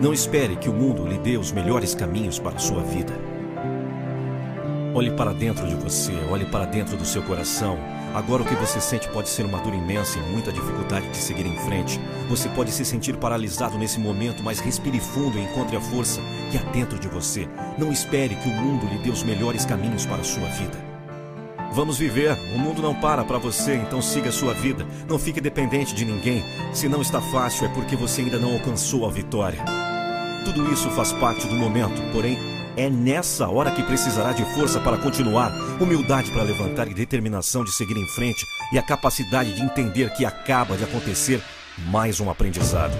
[0.00, 3.12] Não espere que o mundo lhe dê os melhores caminhos para a sua vida.
[4.94, 7.78] Olhe para dentro de você, olhe para dentro do seu coração.
[8.14, 11.44] Agora o que você sente pode ser uma dor imensa e muita dificuldade de seguir
[11.44, 12.00] em frente.
[12.30, 16.56] Você pode se sentir paralisado nesse momento, mas respire fundo e encontre a força que
[16.56, 17.46] há dentro de você.
[17.76, 20.78] Não espere que o mundo lhe dê os melhores caminhos para a sua vida.
[21.72, 22.38] Vamos viver.
[22.54, 24.86] O mundo não para para você, então siga a sua vida.
[25.06, 26.42] Não fique dependente de ninguém.
[26.72, 29.89] Se não está fácil, é porque você ainda não alcançou a vitória.
[30.44, 32.38] Tudo isso faz parte do momento, porém,
[32.76, 37.72] é nessa hora que precisará de força para continuar, humildade para levantar e determinação de
[37.72, 41.42] seguir em frente e a capacidade de entender que acaba de acontecer
[41.90, 42.92] mais um aprendizado.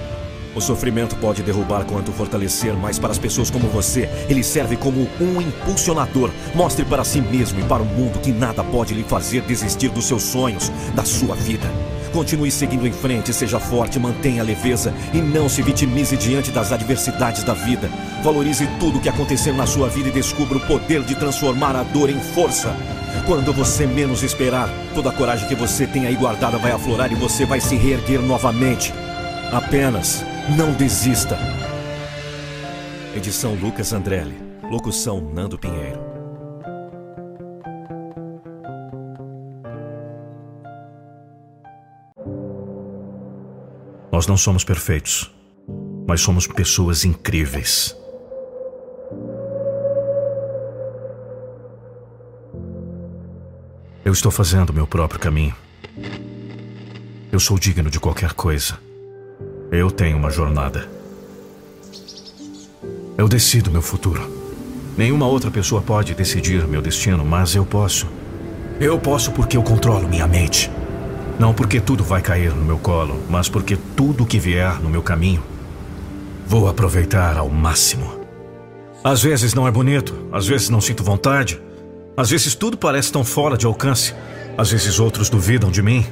[0.54, 5.08] O sofrimento pode derrubar quanto fortalecer, mas para as pessoas como você, ele serve como
[5.20, 6.30] um impulsionador.
[6.54, 10.06] Mostre para si mesmo e para o mundo que nada pode lhe fazer desistir dos
[10.06, 11.68] seus sonhos, da sua vida.
[12.12, 16.72] Continue seguindo em frente, seja forte, mantenha a leveza e não se vitimize diante das
[16.72, 17.88] adversidades da vida.
[18.22, 21.82] Valorize tudo o que acontecer na sua vida e descubra o poder de transformar a
[21.82, 22.74] dor em força.
[23.26, 27.14] Quando você menos esperar, toda a coragem que você tem aí guardada vai aflorar e
[27.14, 28.92] você vai se reerguer novamente.
[29.52, 30.24] Apenas
[30.56, 31.38] não desista.
[33.16, 34.36] Edição Lucas Andrelli.
[34.70, 36.09] Locução Nando Pinheiro.
[44.20, 45.30] Nós não somos perfeitos,
[46.06, 47.96] mas somos pessoas incríveis.
[54.04, 55.54] Eu estou fazendo meu próprio caminho.
[57.32, 58.78] Eu sou digno de qualquer coisa.
[59.72, 60.86] Eu tenho uma jornada.
[63.16, 64.20] Eu decido meu futuro.
[64.98, 68.06] Nenhuma outra pessoa pode decidir meu destino, mas eu posso.
[68.78, 70.70] Eu posso porque eu controlo minha mente.
[71.40, 75.02] Não porque tudo vai cair no meu colo, mas porque tudo que vier no meu
[75.02, 75.42] caminho,
[76.46, 78.20] vou aproveitar ao máximo.
[79.02, 81.58] Às vezes não é bonito, às vezes não sinto vontade,
[82.14, 84.14] às vezes tudo parece tão fora de alcance,
[84.58, 86.04] às vezes outros duvidam de mim.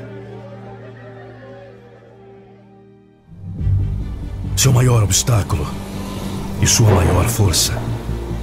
[4.56, 5.66] Seu maior obstáculo
[6.62, 7.74] e sua maior força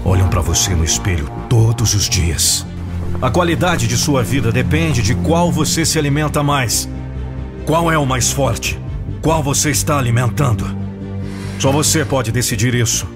[0.06, 2.63] olham para você no espelho todos os dias.
[3.21, 6.88] A qualidade de sua vida depende de qual você se alimenta mais.
[7.65, 8.80] Qual é o mais forte?
[9.21, 10.65] Qual você está alimentando?
[11.58, 13.08] Só você pode decidir isso.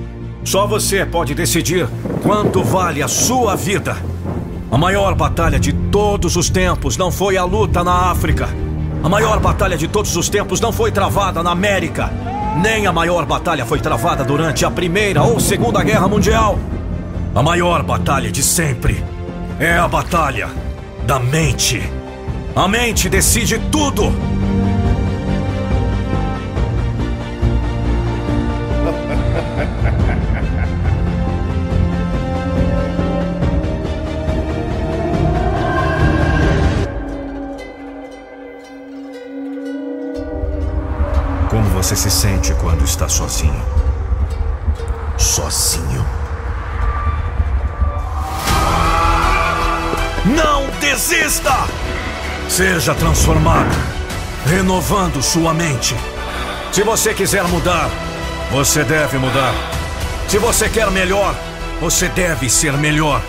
[0.44, 1.88] Só você pode decidir
[2.24, 3.98] quanto vale a sua vida.
[4.72, 8.48] A maior batalha de todos os tempos não foi a luta na África.
[9.04, 12.10] A maior batalha de todos os tempos não foi travada na América.
[12.62, 16.58] Nem a maior batalha foi travada durante a Primeira ou Segunda Guerra Mundial.
[17.36, 19.04] A maior batalha de sempre
[19.60, 20.48] é a batalha
[21.06, 21.82] da mente.
[22.56, 24.04] A mente decide tudo.
[41.50, 43.69] Como você se sente quando está sozinho?
[52.60, 53.74] Seja transformado,
[54.46, 55.96] renovando sua mente.
[56.74, 57.90] Se você quiser mudar,
[58.52, 59.54] você deve mudar.
[60.28, 61.34] Se você quer melhor,
[61.80, 63.22] você deve ser melhor.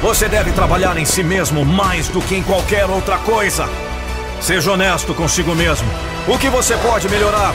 [0.00, 3.68] Você deve trabalhar em si mesmo mais do que em qualquer outra coisa.
[4.40, 5.88] Seja honesto consigo mesmo.
[6.28, 7.52] O que você pode melhorar?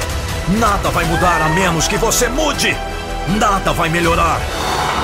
[0.59, 2.75] Nada vai mudar a menos que você mude.
[3.39, 4.41] Nada vai melhorar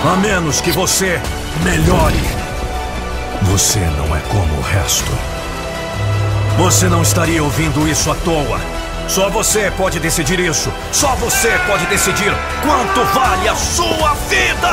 [0.04, 1.22] a menos que você
[1.64, 2.22] melhore.
[3.44, 5.31] Você não é como o resto.
[6.58, 8.60] Você não estaria ouvindo isso à toa.
[9.08, 10.72] Só você pode decidir isso.
[10.92, 12.32] Só você pode decidir
[12.62, 14.72] quanto vale a sua vida.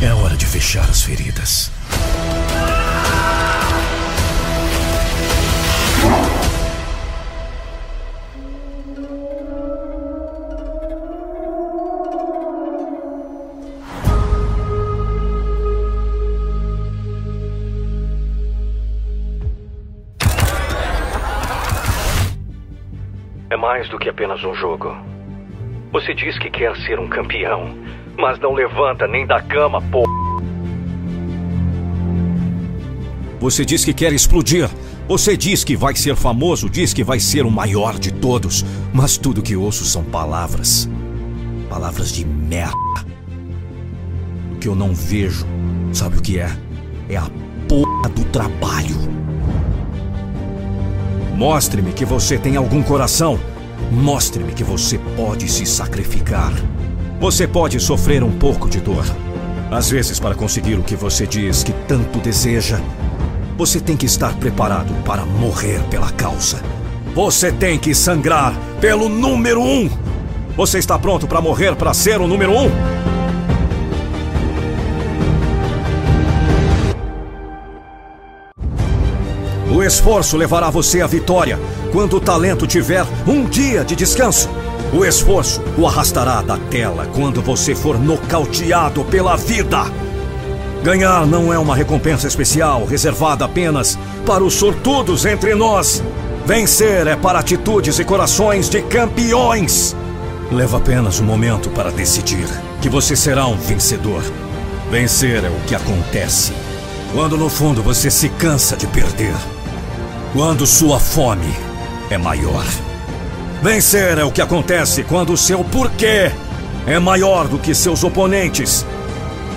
[0.00, 1.73] É hora de fechar as feridas.
[23.94, 24.92] Do que apenas um jogo.
[25.92, 27.72] Você diz que quer ser um campeão,
[28.18, 30.02] mas não levanta nem da cama, pô.
[33.38, 34.68] Você diz que quer explodir.
[35.06, 38.64] Você diz que vai ser famoso, diz que vai ser o maior de todos.
[38.92, 40.88] Mas tudo que ouço são palavras.
[41.68, 42.74] Palavras de merda.
[44.54, 45.46] O que eu não vejo,
[45.92, 46.50] sabe o que é?
[47.08, 47.30] É a
[47.68, 48.96] porra do trabalho.
[51.36, 53.38] Mostre-me que você tem algum coração.
[53.90, 56.52] Mostre-me que você pode se sacrificar.
[57.20, 59.04] Você pode sofrer um pouco de dor.
[59.70, 62.80] Às vezes, para conseguir o que você diz que tanto deseja,
[63.56, 66.60] você tem que estar preparado para morrer pela causa.
[67.14, 69.88] Você tem que sangrar pelo número um.
[70.56, 73.13] Você está pronto para morrer para ser o número um?
[79.70, 81.58] O esforço levará você à vitória
[81.92, 84.48] quando o talento tiver um dia de descanso.
[84.92, 89.84] O esforço o arrastará da tela quando você for nocauteado pela vida.
[90.82, 96.02] Ganhar não é uma recompensa especial reservada apenas para os sortudos entre nós.
[96.46, 99.96] Vencer é para atitudes e corações de campeões.
[100.52, 102.46] Leva apenas um momento para decidir
[102.82, 104.22] que você será um vencedor.
[104.90, 106.52] Vencer é o que acontece
[107.14, 109.53] quando no fundo você se cansa de perder.
[110.34, 111.54] Quando sua fome
[112.10, 112.64] é maior.
[113.62, 116.32] Vencer é o que acontece quando seu porquê
[116.88, 118.84] é maior do que seus oponentes.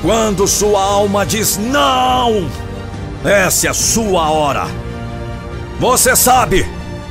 [0.04, 2.48] Quando sua alma diz não,
[3.26, 4.68] essa é a sua hora.
[5.80, 6.64] Você sabe,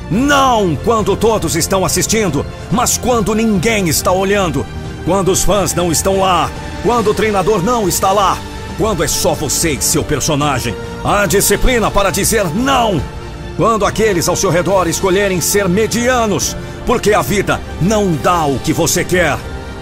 [0.09, 4.65] não quando todos estão assistindo, mas quando ninguém está olhando.
[5.03, 6.49] Quando os fãs não estão lá.
[6.83, 8.37] Quando o treinador não está lá.
[8.77, 10.73] Quando é só você e seu personagem.
[11.03, 13.16] A disciplina para dizer não.
[13.57, 16.55] Quando aqueles ao seu redor escolherem ser medianos,
[16.85, 19.35] porque a vida não dá o que você quer.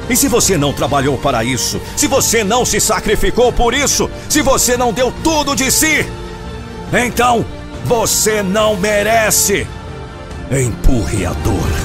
[0.10, 4.42] E se você não trabalhou para isso, se você não se sacrificou por isso, se
[4.42, 6.06] você não deu tudo de si,
[6.94, 7.46] então
[7.84, 9.68] você não merece.
[10.50, 11.85] Empurre a dor.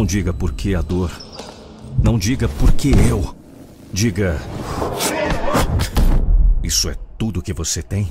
[0.00, 1.10] Não diga por que a dor.
[2.02, 3.36] Não diga por que eu.
[3.92, 4.40] Diga.
[6.62, 8.10] Isso é tudo que você tem?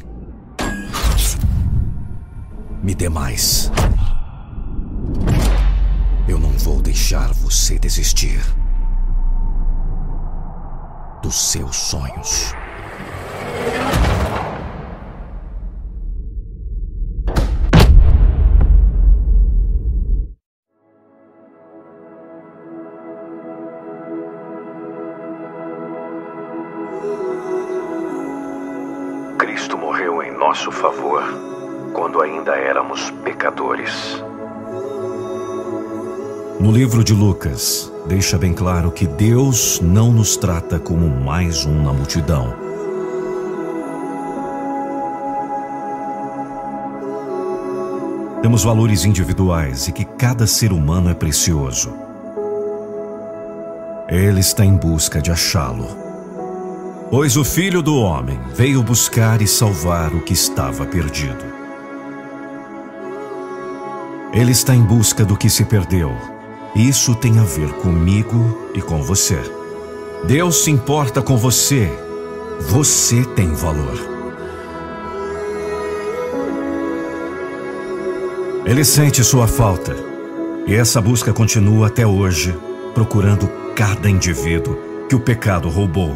[2.83, 3.71] Me dê mais.
[6.27, 8.39] Eu não vou deixar você desistir
[11.23, 12.53] dos seus sonhos.
[36.99, 41.93] Livro de Lucas, deixa bem claro que Deus não nos trata como mais um na
[41.93, 42.53] multidão.
[48.41, 51.93] Temos valores individuais e que cada ser humano é precioso.
[54.09, 55.87] Ele está em busca de achá-lo.
[57.09, 61.45] Pois o Filho do Homem veio buscar e salvar o que estava perdido.
[64.33, 66.38] Ele está em busca do que se perdeu.
[66.75, 69.39] Isso tem a ver comigo e com você.
[70.25, 71.91] Deus se importa com você.
[72.61, 73.97] Você tem valor.
[78.65, 79.95] Ele sente sua falta.
[80.67, 82.55] E essa busca continua até hoje,
[82.93, 84.77] procurando cada indivíduo
[85.09, 86.15] que o pecado roubou.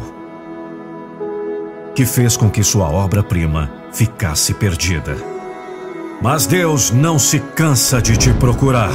[1.94, 5.16] Que fez com que sua obra-prima ficasse perdida.
[6.22, 8.92] Mas Deus não se cansa de te procurar.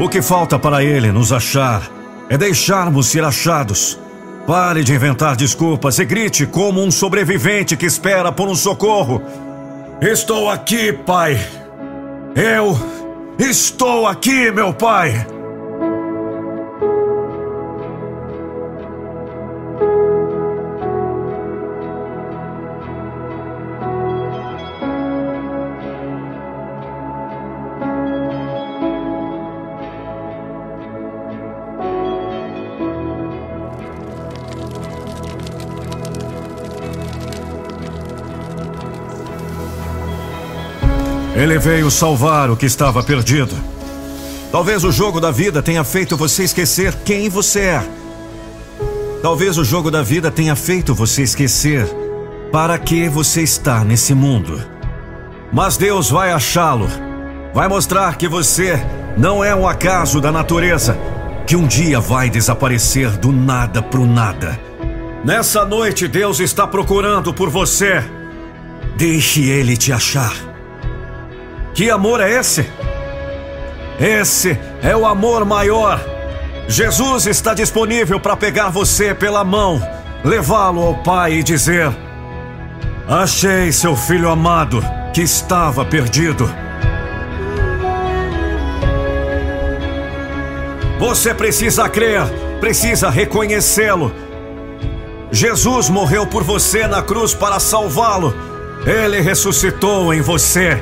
[0.00, 1.82] O que falta para Ele nos achar
[2.28, 3.98] é deixarmos ser achados.
[4.46, 9.20] Pare de inventar desculpas e grite como um sobrevivente que espera por um socorro.
[10.00, 11.36] Estou aqui, Pai.
[12.36, 12.78] Eu
[13.38, 15.26] estou aqui, meu Pai.
[41.48, 43.56] Ele veio salvar o que estava perdido.
[44.52, 47.82] Talvez o jogo da vida tenha feito você esquecer quem você é.
[49.22, 51.88] Talvez o jogo da vida tenha feito você esquecer
[52.52, 54.60] para que você está nesse mundo.
[55.50, 56.86] Mas Deus vai achá-lo.
[57.54, 58.78] Vai mostrar que você
[59.16, 60.98] não é um acaso da natureza
[61.46, 64.60] que um dia vai desaparecer do nada pro nada.
[65.24, 68.04] Nessa noite, Deus está procurando por você.
[68.98, 70.47] Deixe Ele te achar.
[71.78, 72.68] Que amor é esse?
[74.00, 76.04] Esse é o amor maior.
[76.66, 79.80] Jesus está disponível para pegar você pela mão,
[80.24, 81.96] levá-lo ao Pai e dizer:
[83.08, 84.82] Achei seu filho amado
[85.14, 86.52] que estava perdido.
[90.98, 92.24] Você precisa crer,
[92.58, 94.12] precisa reconhecê-lo.
[95.30, 98.34] Jesus morreu por você na cruz para salvá-lo.
[98.84, 100.80] Ele ressuscitou em você,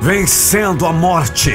[0.00, 1.52] vencendo a morte.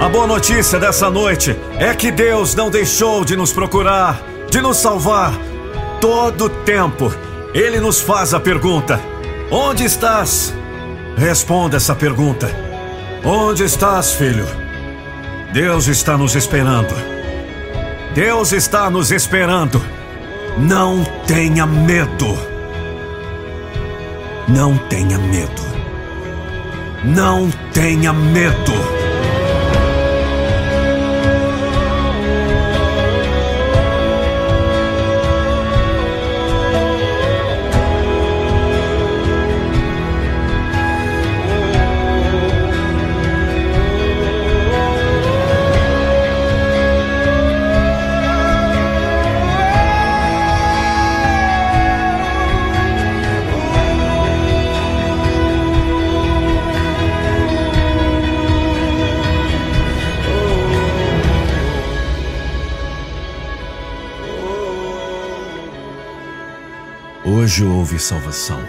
[0.00, 4.20] A boa notícia dessa noite é que Deus não deixou de nos procurar,
[4.50, 5.32] de nos salvar.
[6.00, 7.12] Todo tempo,
[7.52, 8.98] Ele nos faz a pergunta:
[9.50, 10.54] Onde estás?
[11.16, 12.50] Responda essa pergunta:
[13.22, 14.46] Onde estás, filho?
[15.52, 16.94] Deus está nos esperando.
[18.14, 19.84] Deus está nos esperando.
[20.56, 22.49] Não tenha medo.
[24.54, 25.62] Não tenha medo.
[27.04, 28.89] Não tenha medo.
[67.50, 68.60] Hoje houve salvação,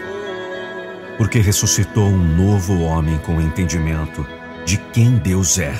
[1.15, 4.25] porque ressuscitou um novo homem com entendimento
[4.65, 5.71] de quem Deus é,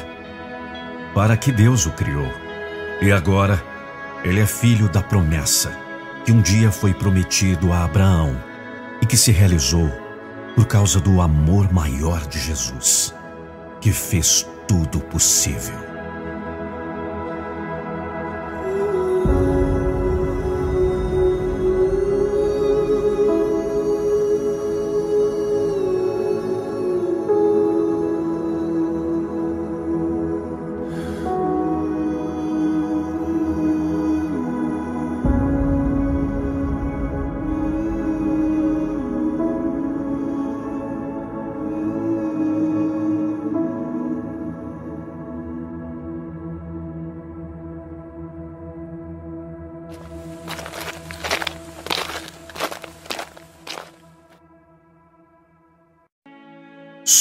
[1.12, 2.32] para que Deus o criou.
[3.02, 3.60] E agora,
[4.24, 5.76] ele é filho da promessa
[6.24, 8.40] que um dia foi prometido a Abraão
[9.02, 9.90] e que se realizou
[10.56, 13.16] por causa do amor maior de Jesus,
[13.82, 15.91] que fez tudo possível.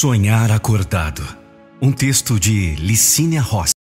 [0.01, 1.23] Sonhar Acordado.
[1.79, 3.75] Um texto de Licínia Rossi.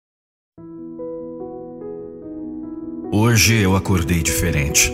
[3.12, 4.92] Hoje eu acordei diferente.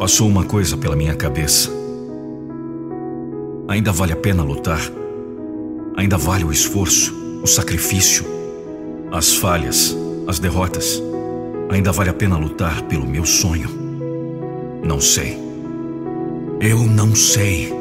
[0.00, 1.70] Passou uma coisa pela minha cabeça.
[3.68, 4.80] Ainda vale a pena lutar.
[5.96, 8.26] Ainda vale o esforço, o sacrifício,
[9.12, 11.00] as falhas, as derrotas.
[11.70, 13.70] Ainda vale a pena lutar pelo meu sonho.
[14.84, 15.38] Não sei.
[16.60, 17.75] Eu não sei.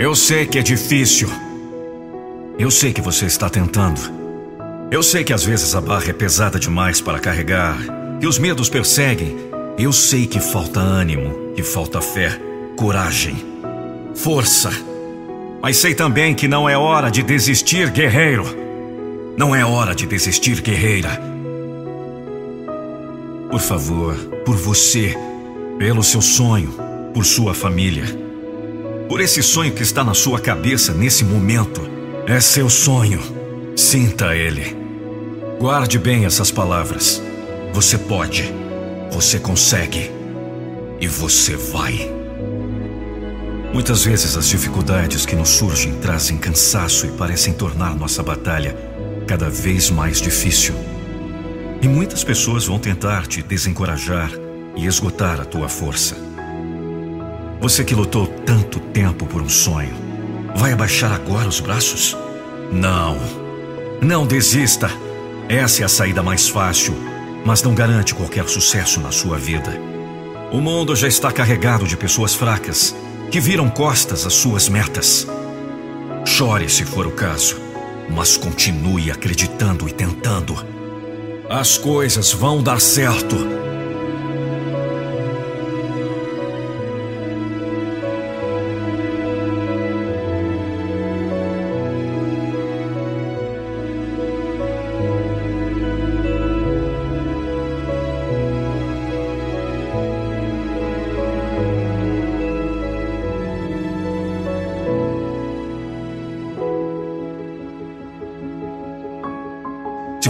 [0.00, 1.28] Eu sei que é difícil.
[2.58, 4.00] Eu sei que você está tentando.
[4.90, 7.76] Eu sei que às vezes a barra é pesada demais para carregar,
[8.18, 9.36] que os medos perseguem.
[9.76, 12.30] Eu sei que falta ânimo, que falta fé,
[12.78, 13.44] coragem,
[14.14, 14.70] força.
[15.60, 18.46] Mas sei também que não é hora de desistir, guerreiro.
[19.36, 21.10] Não é hora de desistir, guerreira.
[23.50, 24.14] Por favor,
[24.46, 25.14] por você,
[25.78, 26.74] pelo seu sonho,
[27.12, 28.29] por sua família
[29.10, 31.80] por esse sonho que está na sua cabeça nesse momento.
[32.28, 33.20] É seu sonho.
[33.76, 34.76] Sinta ele.
[35.58, 37.20] Guarde bem essas palavras.
[37.72, 38.54] Você pode,
[39.10, 40.12] você consegue
[41.00, 42.08] e você vai.
[43.74, 48.76] Muitas vezes as dificuldades que nos surgem trazem cansaço e parecem tornar nossa batalha
[49.26, 50.76] cada vez mais difícil.
[51.82, 54.30] E muitas pessoas vão tentar te desencorajar
[54.76, 56.29] e esgotar a tua força.
[57.60, 59.94] Você que lutou tanto tempo por um sonho,
[60.56, 62.16] vai abaixar agora os braços?
[62.72, 63.18] Não.
[64.00, 64.90] Não desista.
[65.46, 66.94] Essa é a saída mais fácil,
[67.44, 69.78] mas não garante qualquer sucesso na sua vida.
[70.50, 72.96] O mundo já está carregado de pessoas fracas
[73.30, 75.26] que viram costas às suas metas.
[76.24, 77.60] Chore se for o caso,
[78.08, 80.56] mas continue acreditando e tentando.
[81.46, 83.36] As coisas vão dar certo.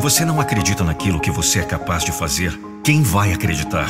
[0.01, 3.89] Você não acredita naquilo que você é capaz de fazer, quem vai acreditar?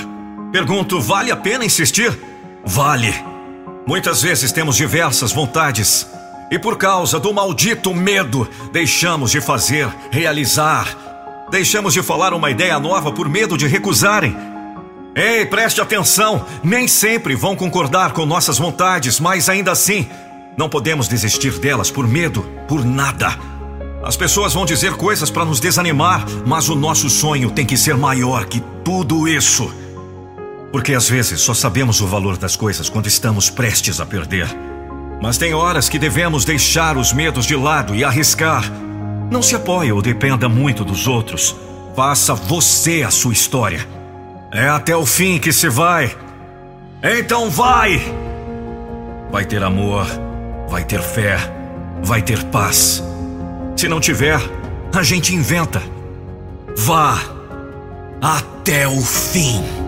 [0.52, 2.18] Pergunto, vale a pena insistir?
[2.64, 3.14] Vale.
[3.86, 6.06] Muitas vezes temos diversas vontades
[6.50, 11.46] e por causa do maldito medo, deixamos de fazer, realizar.
[11.50, 14.36] Deixamos de falar uma ideia nova por medo de recusarem.
[15.14, 16.44] Ei, preste atenção!
[16.62, 20.08] Nem sempre vão concordar com nossas vontades, mas ainda assim,
[20.56, 23.49] não podemos desistir delas por medo, por nada.
[24.03, 27.96] As pessoas vão dizer coisas para nos desanimar, mas o nosso sonho tem que ser
[27.96, 29.70] maior que tudo isso.
[30.72, 34.48] Porque às vezes só sabemos o valor das coisas quando estamos prestes a perder.
[35.20, 38.64] Mas tem horas que devemos deixar os medos de lado e arriscar.
[39.30, 41.55] Não se apoie ou dependa muito dos outros.
[41.94, 43.86] Faça você a sua história.
[44.51, 46.16] É até o fim que se vai.
[47.03, 48.01] Então vai!
[49.30, 50.07] Vai ter amor,
[50.68, 51.38] vai ter fé,
[52.03, 53.09] vai ter paz.
[53.76, 54.38] Se não tiver,
[54.94, 55.82] a gente inventa.
[56.76, 57.18] Vá
[58.20, 59.79] até o fim.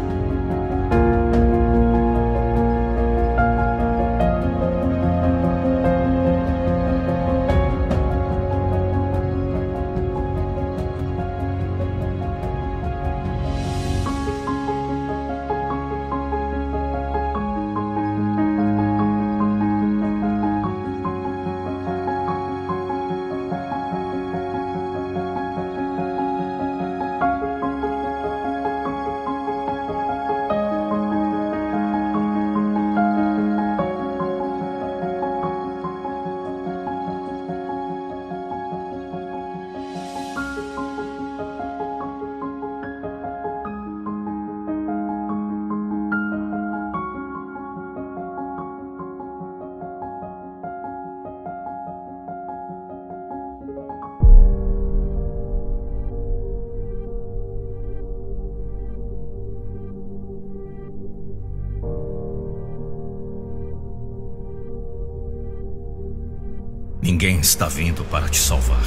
[67.23, 68.83] Ninguém está vindo para te salvar.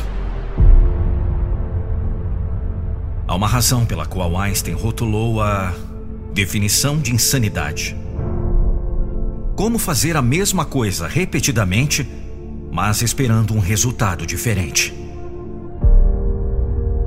[3.25, 5.73] Há uma razão pela qual Einstein rotulou a
[6.33, 7.95] definição de insanidade.
[9.55, 12.05] Como fazer a mesma coisa repetidamente,
[12.69, 14.93] mas esperando um resultado diferente.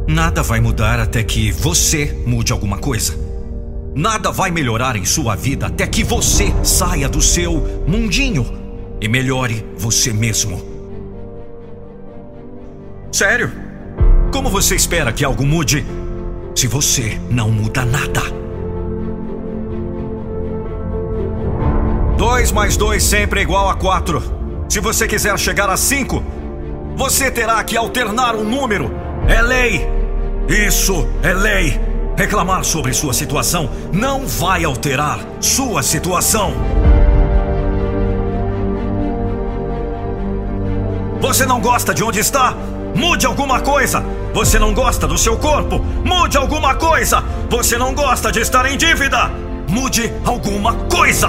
[0.09, 3.15] Nada vai mudar até que você mude alguma coisa.
[3.95, 8.47] Nada vai melhorar em sua vida até que você saia do seu mundinho
[8.99, 10.78] e melhore você mesmo.
[13.19, 13.51] Sério?
[14.33, 15.85] Como você espera que algo mude
[16.55, 18.21] se você não muda nada?
[22.17, 24.23] Dois mais dois sempre é igual a quatro.
[24.69, 26.23] Se você quiser chegar a cinco,
[26.95, 28.89] você terá que alternar um número.
[29.27, 29.85] É lei.
[30.49, 31.81] Isso é lei.
[32.17, 36.53] Reclamar sobre sua situação não vai alterar sua situação.
[41.21, 42.57] Você não gosta de onde está?
[42.99, 44.05] Mude alguma coisa.
[44.35, 45.79] Você não gosta do seu corpo?
[46.05, 47.23] Mude alguma coisa.
[47.49, 49.31] Você não gosta de estar em dívida?
[49.69, 51.29] Mude alguma coisa.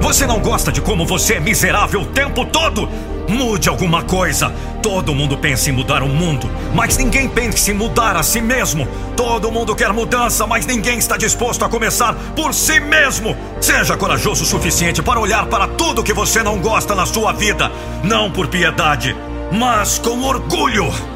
[0.00, 2.88] Você não gosta de como você é miserável o tempo todo?
[3.28, 4.52] Mude alguma coisa.
[4.82, 8.86] Todo mundo pensa em mudar o mundo, mas ninguém pensa em mudar a si mesmo.
[9.16, 13.36] Todo mundo quer mudança, mas ninguém está disposto a começar por si mesmo.
[13.60, 17.70] Seja corajoso o suficiente para olhar para tudo que você não gosta na sua vida,
[18.04, 19.16] não por piedade,
[19.50, 21.15] mas com orgulho.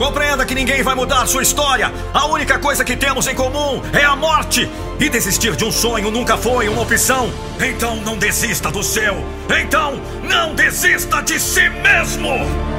[0.00, 1.92] Compreenda que ninguém vai mudar sua história.
[2.14, 4.66] A única coisa que temos em comum é a morte.
[4.98, 7.30] E desistir de um sonho nunca foi uma opção.
[7.60, 9.22] Então não desista do seu.
[9.62, 12.69] Então não desista de si mesmo.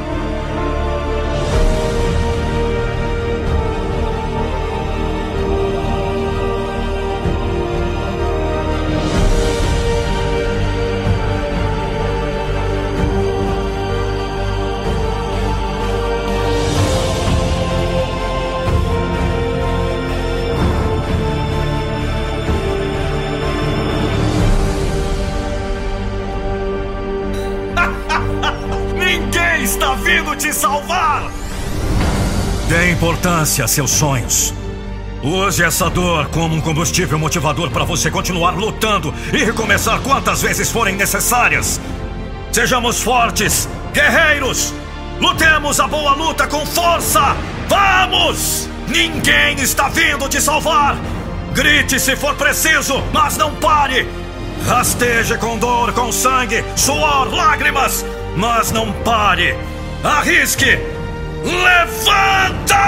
[32.72, 34.54] Dê importância a seus sonhos.
[35.22, 40.72] Use essa dor como um combustível motivador para você continuar lutando e recomeçar quantas vezes
[40.72, 41.82] forem necessárias.
[42.50, 44.74] Sejamos fortes, guerreiros!
[45.20, 47.36] Lutemos a boa luta com força!
[47.68, 48.70] Vamos!
[48.88, 50.96] Ninguém está vindo te salvar!
[51.54, 54.08] Grite se for preciso, mas não pare!
[54.66, 58.06] Rasteje com dor, com sangue, suor, lágrimas,
[58.38, 59.58] mas não pare!
[60.06, 60.91] Arrisque!
[61.44, 62.82] Levanta!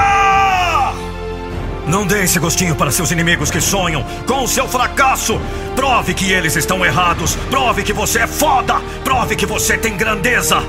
[1.87, 5.39] Não dê esse gostinho para seus inimigos que sonham com o seu fracasso.
[5.75, 7.35] Prove que eles estão errados.
[7.49, 8.75] Prove que você é foda.
[9.03, 10.63] Prove que você tem grandeza.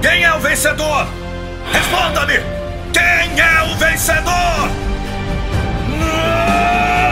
[0.00, 1.06] Quem é o vencedor?
[1.72, 2.34] Responda-me!
[2.92, 4.70] Quem é o vencedor?
[5.92, 7.11] Sou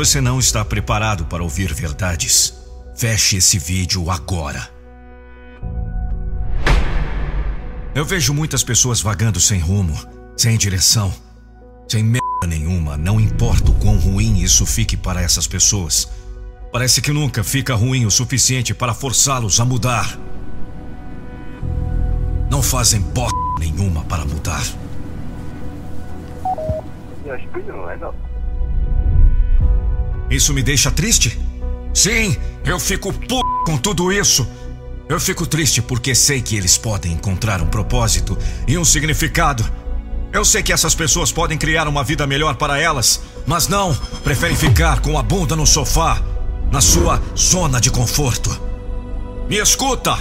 [0.00, 2.54] você não está preparado para ouvir verdades,
[2.96, 4.66] feche esse vídeo agora.
[7.94, 9.94] Eu vejo muitas pessoas vagando sem rumo,
[10.38, 11.12] sem direção,
[11.86, 16.10] sem merda nenhuma, não importa o quão ruim isso fique para essas pessoas.
[16.72, 20.18] Parece que nunca fica ruim o suficiente para forçá-los a mudar.
[22.50, 24.64] Não fazem bosta nenhuma para mudar.
[30.30, 31.38] Isso me deixa triste?
[31.92, 34.46] Sim, eu fico p com tudo isso.
[35.08, 39.68] Eu fico triste porque sei que eles podem encontrar um propósito e um significado.
[40.32, 44.56] Eu sei que essas pessoas podem criar uma vida melhor para elas, mas não, preferem
[44.56, 46.22] ficar com a bunda no sofá,
[46.70, 48.56] na sua zona de conforto.
[49.48, 50.16] Me escuta!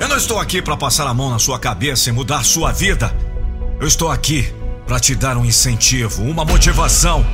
[0.00, 3.14] Eu não estou aqui para passar a mão na sua cabeça e mudar sua vida.
[3.78, 4.52] Eu estou aqui
[4.86, 7.24] para te dar um incentivo, uma motivação.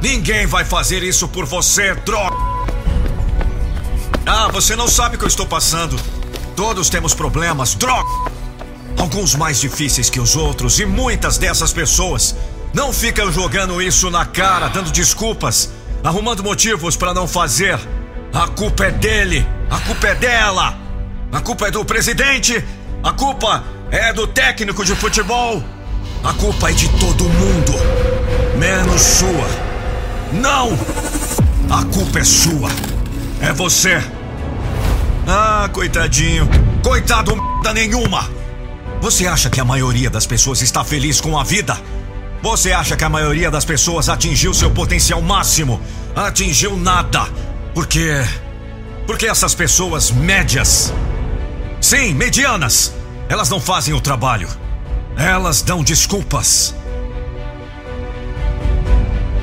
[0.00, 2.36] Ninguém vai fazer isso por você, droga!
[4.26, 5.98] Ah, você não sabe o que eu estou passando.
[6.56, 8.08] Todos temos problemas, droga!
[8.98, 12.34] Alguns mais difíceis que os outros, e muitas dessas pessoas
[12.72, 15.70] não ficam jogando isso na cara, dando desculpas,
[16.02, 17.78] arrumando motivos para não fazer.
[18.32, 20.76] A culpa é dele, a culpa é dela,
[21.30, 22.64] a culpa é do presidente,
[23.02, 25.62] a culpa é do técnico de futebol,
[26.22, 27.72] a culpa é de todo mundo,
[28.58, 29.63] menos sua.
[30.34, 30.76] Não!
[31.70, 32.70] A culpa é sua.
[33.40, 34.02] É você.
[35.26, 36.48] Ah, coitadinho.
[36.82, 38.28] Coitado merda nenhuma.
[39.00, 41.76] Você acha que a maioria das pessoas está feliz com a vida?
[42.42, 45.80] Você acha que a maioria das pessoas atingiu seu potencial máximo?
[46.14, 47.26] Atingiu nada.
[47.74, 48.22] Por quê?
[49.06, 50.92] Porque essas pessoas médias,
[51.80, 52.94] sim, medianas,
[53.28, 54.48] elas não fazem o trabalho.
[55.16, 56.74] Elas dão desculpas.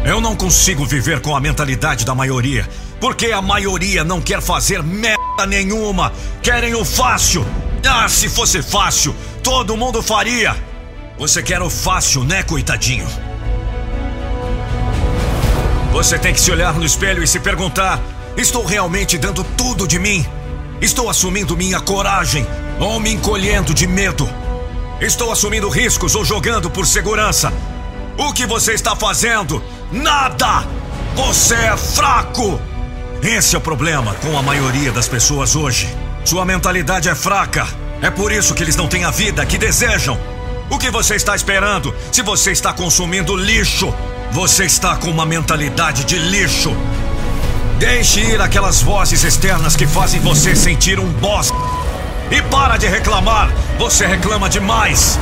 [0.03, 2.67] Eu não consigo viver com a mentalidade da maioria,
[2.99, 6.11] porque a maioria não quer fazer merda nenhuma.
[6.41, 7.45] Querem o fácil.
[7.87, 10.55] Ah, se fosse fácil, todo mundo faria.
[11.19, 13.07] Você quer o fácil, né, coitadinho?
[15.91, 17.99] Você tem que se olhar no espelho e se perguntar:
[18.35, 20.25] estou realmente dando tudo de mim?
[20.81, 22.45] Estou assumindo minha coragem
[22.79, 24.27] ou me encolhendo de medo?
[24.99, 27.53] Estou assumindo riscos ou jogando por segurança?
[28.17, 29.63] O que você está fazendo?
[29.91, 30.65] Nada!
[31.15, 32.59] Você é fraco!
[33.21, 35.93] Esse é o problema com a maioria das pessoas hoje.
[36.23, 37.67] Sua mentalidade é fraca.
[38.01, 40.17] É por isso que eles não têm a vida que desejam.
[40.69, 43.93] O que você está esperando se você está consumindo lixo?
[44.31, 46.73] Você está com uma mentalidade de lixo.
[47.77, 51.57] Deixe ir aquelas vozes externas que fazem você sentir um bosta.
[52.31, 53.51] E para de reclamar.
[53.77, 55.19] Você reclama demais.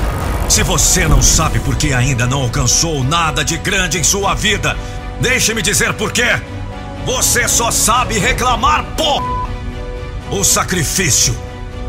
[0.49, 4.75] Se você não sabe por que ainda não alcançou nada de grande em sua vida,
[5.21, 6.41] deixe-me dizer por quê.
[7.05, 9.39] Você só sabe reclamar, pô!
[10.31, 11.35] o sacrifício,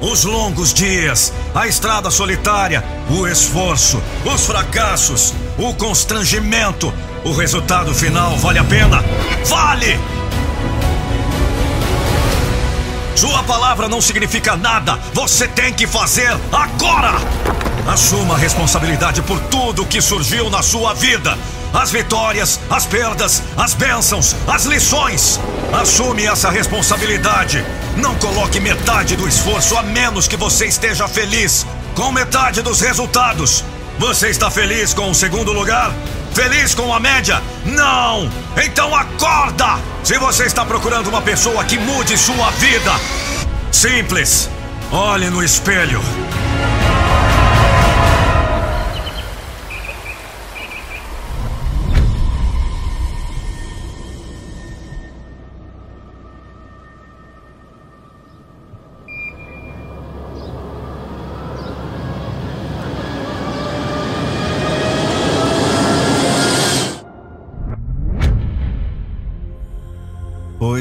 [0.00, 6.92] os longos dias, a estrada solitária, o esforço, os fracassos, o constrangimento,
[7.24, 9.04] o resultado final vale a pena?
[9.44, 9.98] Vale!
[13.14, 14.98] Sua palavra não significa nada.
[15.12, 17.69] Você tem que fazer agora!
[17.90, 21.36] Assuma a responsabilidade por tudo que surgiu na sua vida.
[21.74, 25.40] As vitórias, as perdas, as bênçãos, as lições.
[25.72, 27.64] Assume essa responsabilidade.
[27.96, 31.66] Não coloque metade do esforço a menos que você esteja feliz
[31.96, 33.64] com metade dos resultados.
[33.98, 35.92] Você está feliz com o segundo lugar?
[36.32, 37.42] Feliz com a média?
[37.64, 38.30] Não!
[38.64, 39.80] Então acorda!
[40.04, 42.92] Se você está procurando uma pessoa que mude sua vida,
[43.72, 44.48] simples.
[44.92, 46.00] Olhe no espelho.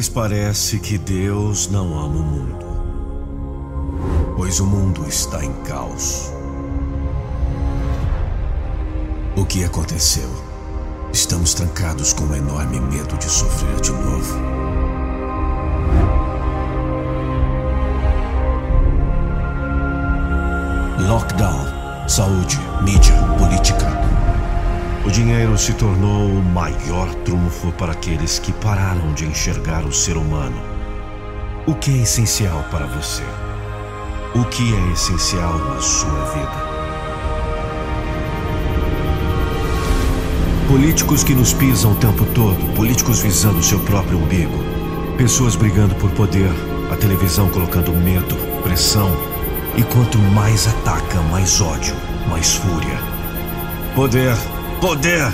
[0.09, 2.65] Parece que Deus não ama o mundo.
[4.35, 6.31] Pois o mundo está em caos.
[9.35, 10.29] O que aconteceu?
[11.13, 14.35] Estamos trancados com um enorme medo de sofrer de novo.
[21.07, 23.87] Lockdown, saúde, mídia, política.
[25.05, 30.17] O dinheiro se tornou o maior trunfo para aqueles que pararam de enxergar o ser
[30.17, 30.61] humano.
[31.65, 33.23] O que é essencial para você?
[34.35, 36.69] O que é essencial na sua vida?
[40.67, 44.63] Políticos que nos pisam o tempo todo, políticos visando seu próprio umbigo,
[45.17, 46.51] pessoas brigando por poder,
[46.91, 49.09] a televisão colocando medo, pressão,
[49.77, 51.95] e quanto mais ataca, mais ódio,
[52.29, 52.99] mais fúria.
[53.95, 54.35] Poder,
[54.79, 55.33] poder!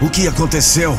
[0.00, 0.98] O que aconteceu?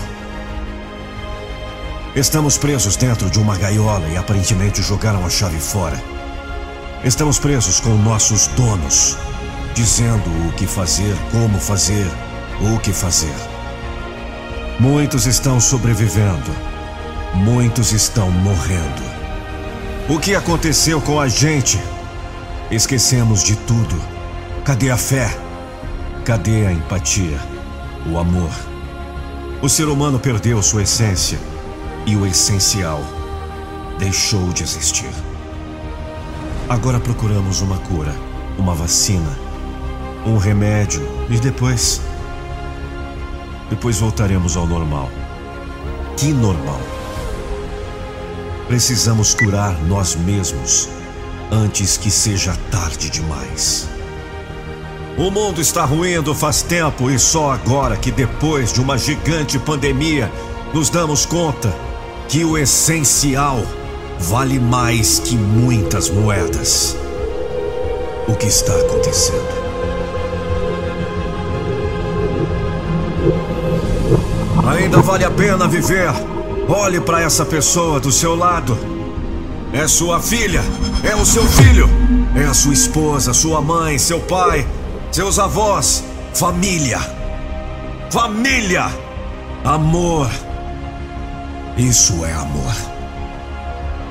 [2.15, 6.01] Estamos presos dentro de uma gaiola e aparentemente jogaram a chave fora.
[7.03, 9.17] Estamos presos com nossos donos,
[9.75, 12.07] dizendo o que fazer, como fazer,
[12.61, 13.35] o que fazer.
[14.79, 16.51] Muitos estão sobrevivendo.
[17.35, 19.03] Muitos estão morrendo.
[20.09, 21.79] O que aconteceu com a gente?
[22.71, 24.01] Esquecemos de tudo.
[24.65, 25.29] Cadê a fé?
[26.25, 27.52] Cadê a empatia?
[28.05, 28.51] O amor?
[29.61, 31.39] O ser humano perdeu sua essência
[32.05, 33.01] e o essencial
[33.97, 35.09] deixou de existir.
[36.67, 38.13] Agora procuramos uma cura,
[38.57, 39.37] uma vacina,
[40.25, 42.01] um remédio e depois
[43.69, 45.09] depois voltaremos ao normal.
[46.17, 46.81] Que normal?
[48.67, 50.89] Precisamos curar nós mesmos
[51.51, 53.92] antes que seja tarde demais.
[55.15, 60.31] O mundo está ruindo faz tempo e só agora que depois de uma gigante pandemia
[60.73, 61.71] nos damos conta
[62.27, 63.61] que o essencial
[64.19, 66.97] vale mais que muitas moedas.
[68.27, 69.63] O que está acontecendo?
[74.65, 76.09] Ainda vale a pena viver.
[76.67, 78.75] Olhe para essa pessoa do seu lado.
[79.71, 80.63] É sua filha,
[81.03, 81.87] é o seu filho,
[82.35, 84.65] é a sua esposa, sua mãe, seu pai,
[85.13, 86.03] seus avós,
[86.33, 86.99] família.
[88.09, 88.87] Família!
[89.63, 90.27] Amor.
[91.77, 92.75] Isso é amor.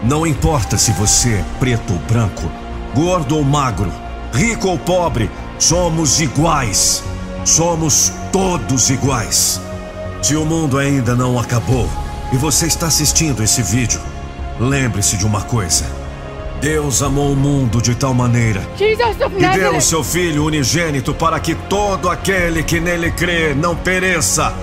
[0.04, 2.48] Não importa se você é preto ou branco,
[2.94, 3.92] gordo ou magro,
[4.32, 5.28] rico ou pobre,
[5.58, 7.02] somos iguais.
[7.44, 9.60] Somos todos iguais.
[10.22, 11.88] Se o mundo ainda não acabou
[12.32, 14.00] e você está assistindo esse vídeo,
[14.60, 16.01] lembre-se de uma coisa.
[16.62, 18.96] Deus amou o mundo de tal maneira que
[19.52, 24.54] deu o seu Filho unigênito para que todo aquele que nele crê não pereça,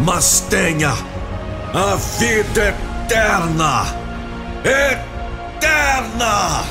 [0.00, 0.92] mas tenha
[1.72, 2.74] a vida
[3.04, 3.86] eterna.
[4.64, 6.64] Eterna!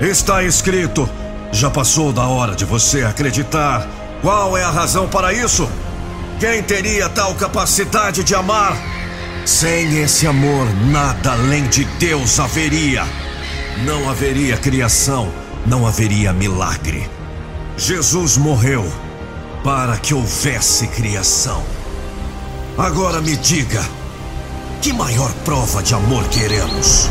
[0.00, 1.06] Está escrito.
[1.52, 3.86] Já passou da hora de você acreditar.
[4.22, 5.68] Qual é a razão para isso?
[6.40, 8.74] Quem teria tal capacidade de amar?
[9.44, 13.04] Sem esse amor, nada além de Deus haveria.
[13.84, 15.30] Não haveria criação,
[15.66, 17.10] não haveria milagre.
[17.76, 18.90] Jesus morreu
[19.62, 21.62] para que houvesse criação.
[22.78, 23.84] Agora me diga,
[24.80, 27.10] que maior prova de amor queremos?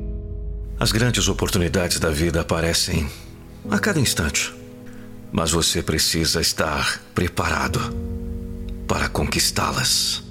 [0.81, 3.07] As grandes oportunidades da vida aparecem
[3.69, 4.51] a cada instante.
[5.31, 7.79] Mas você precisa estar preparado
[8.87, 10.23] para conquistá-las.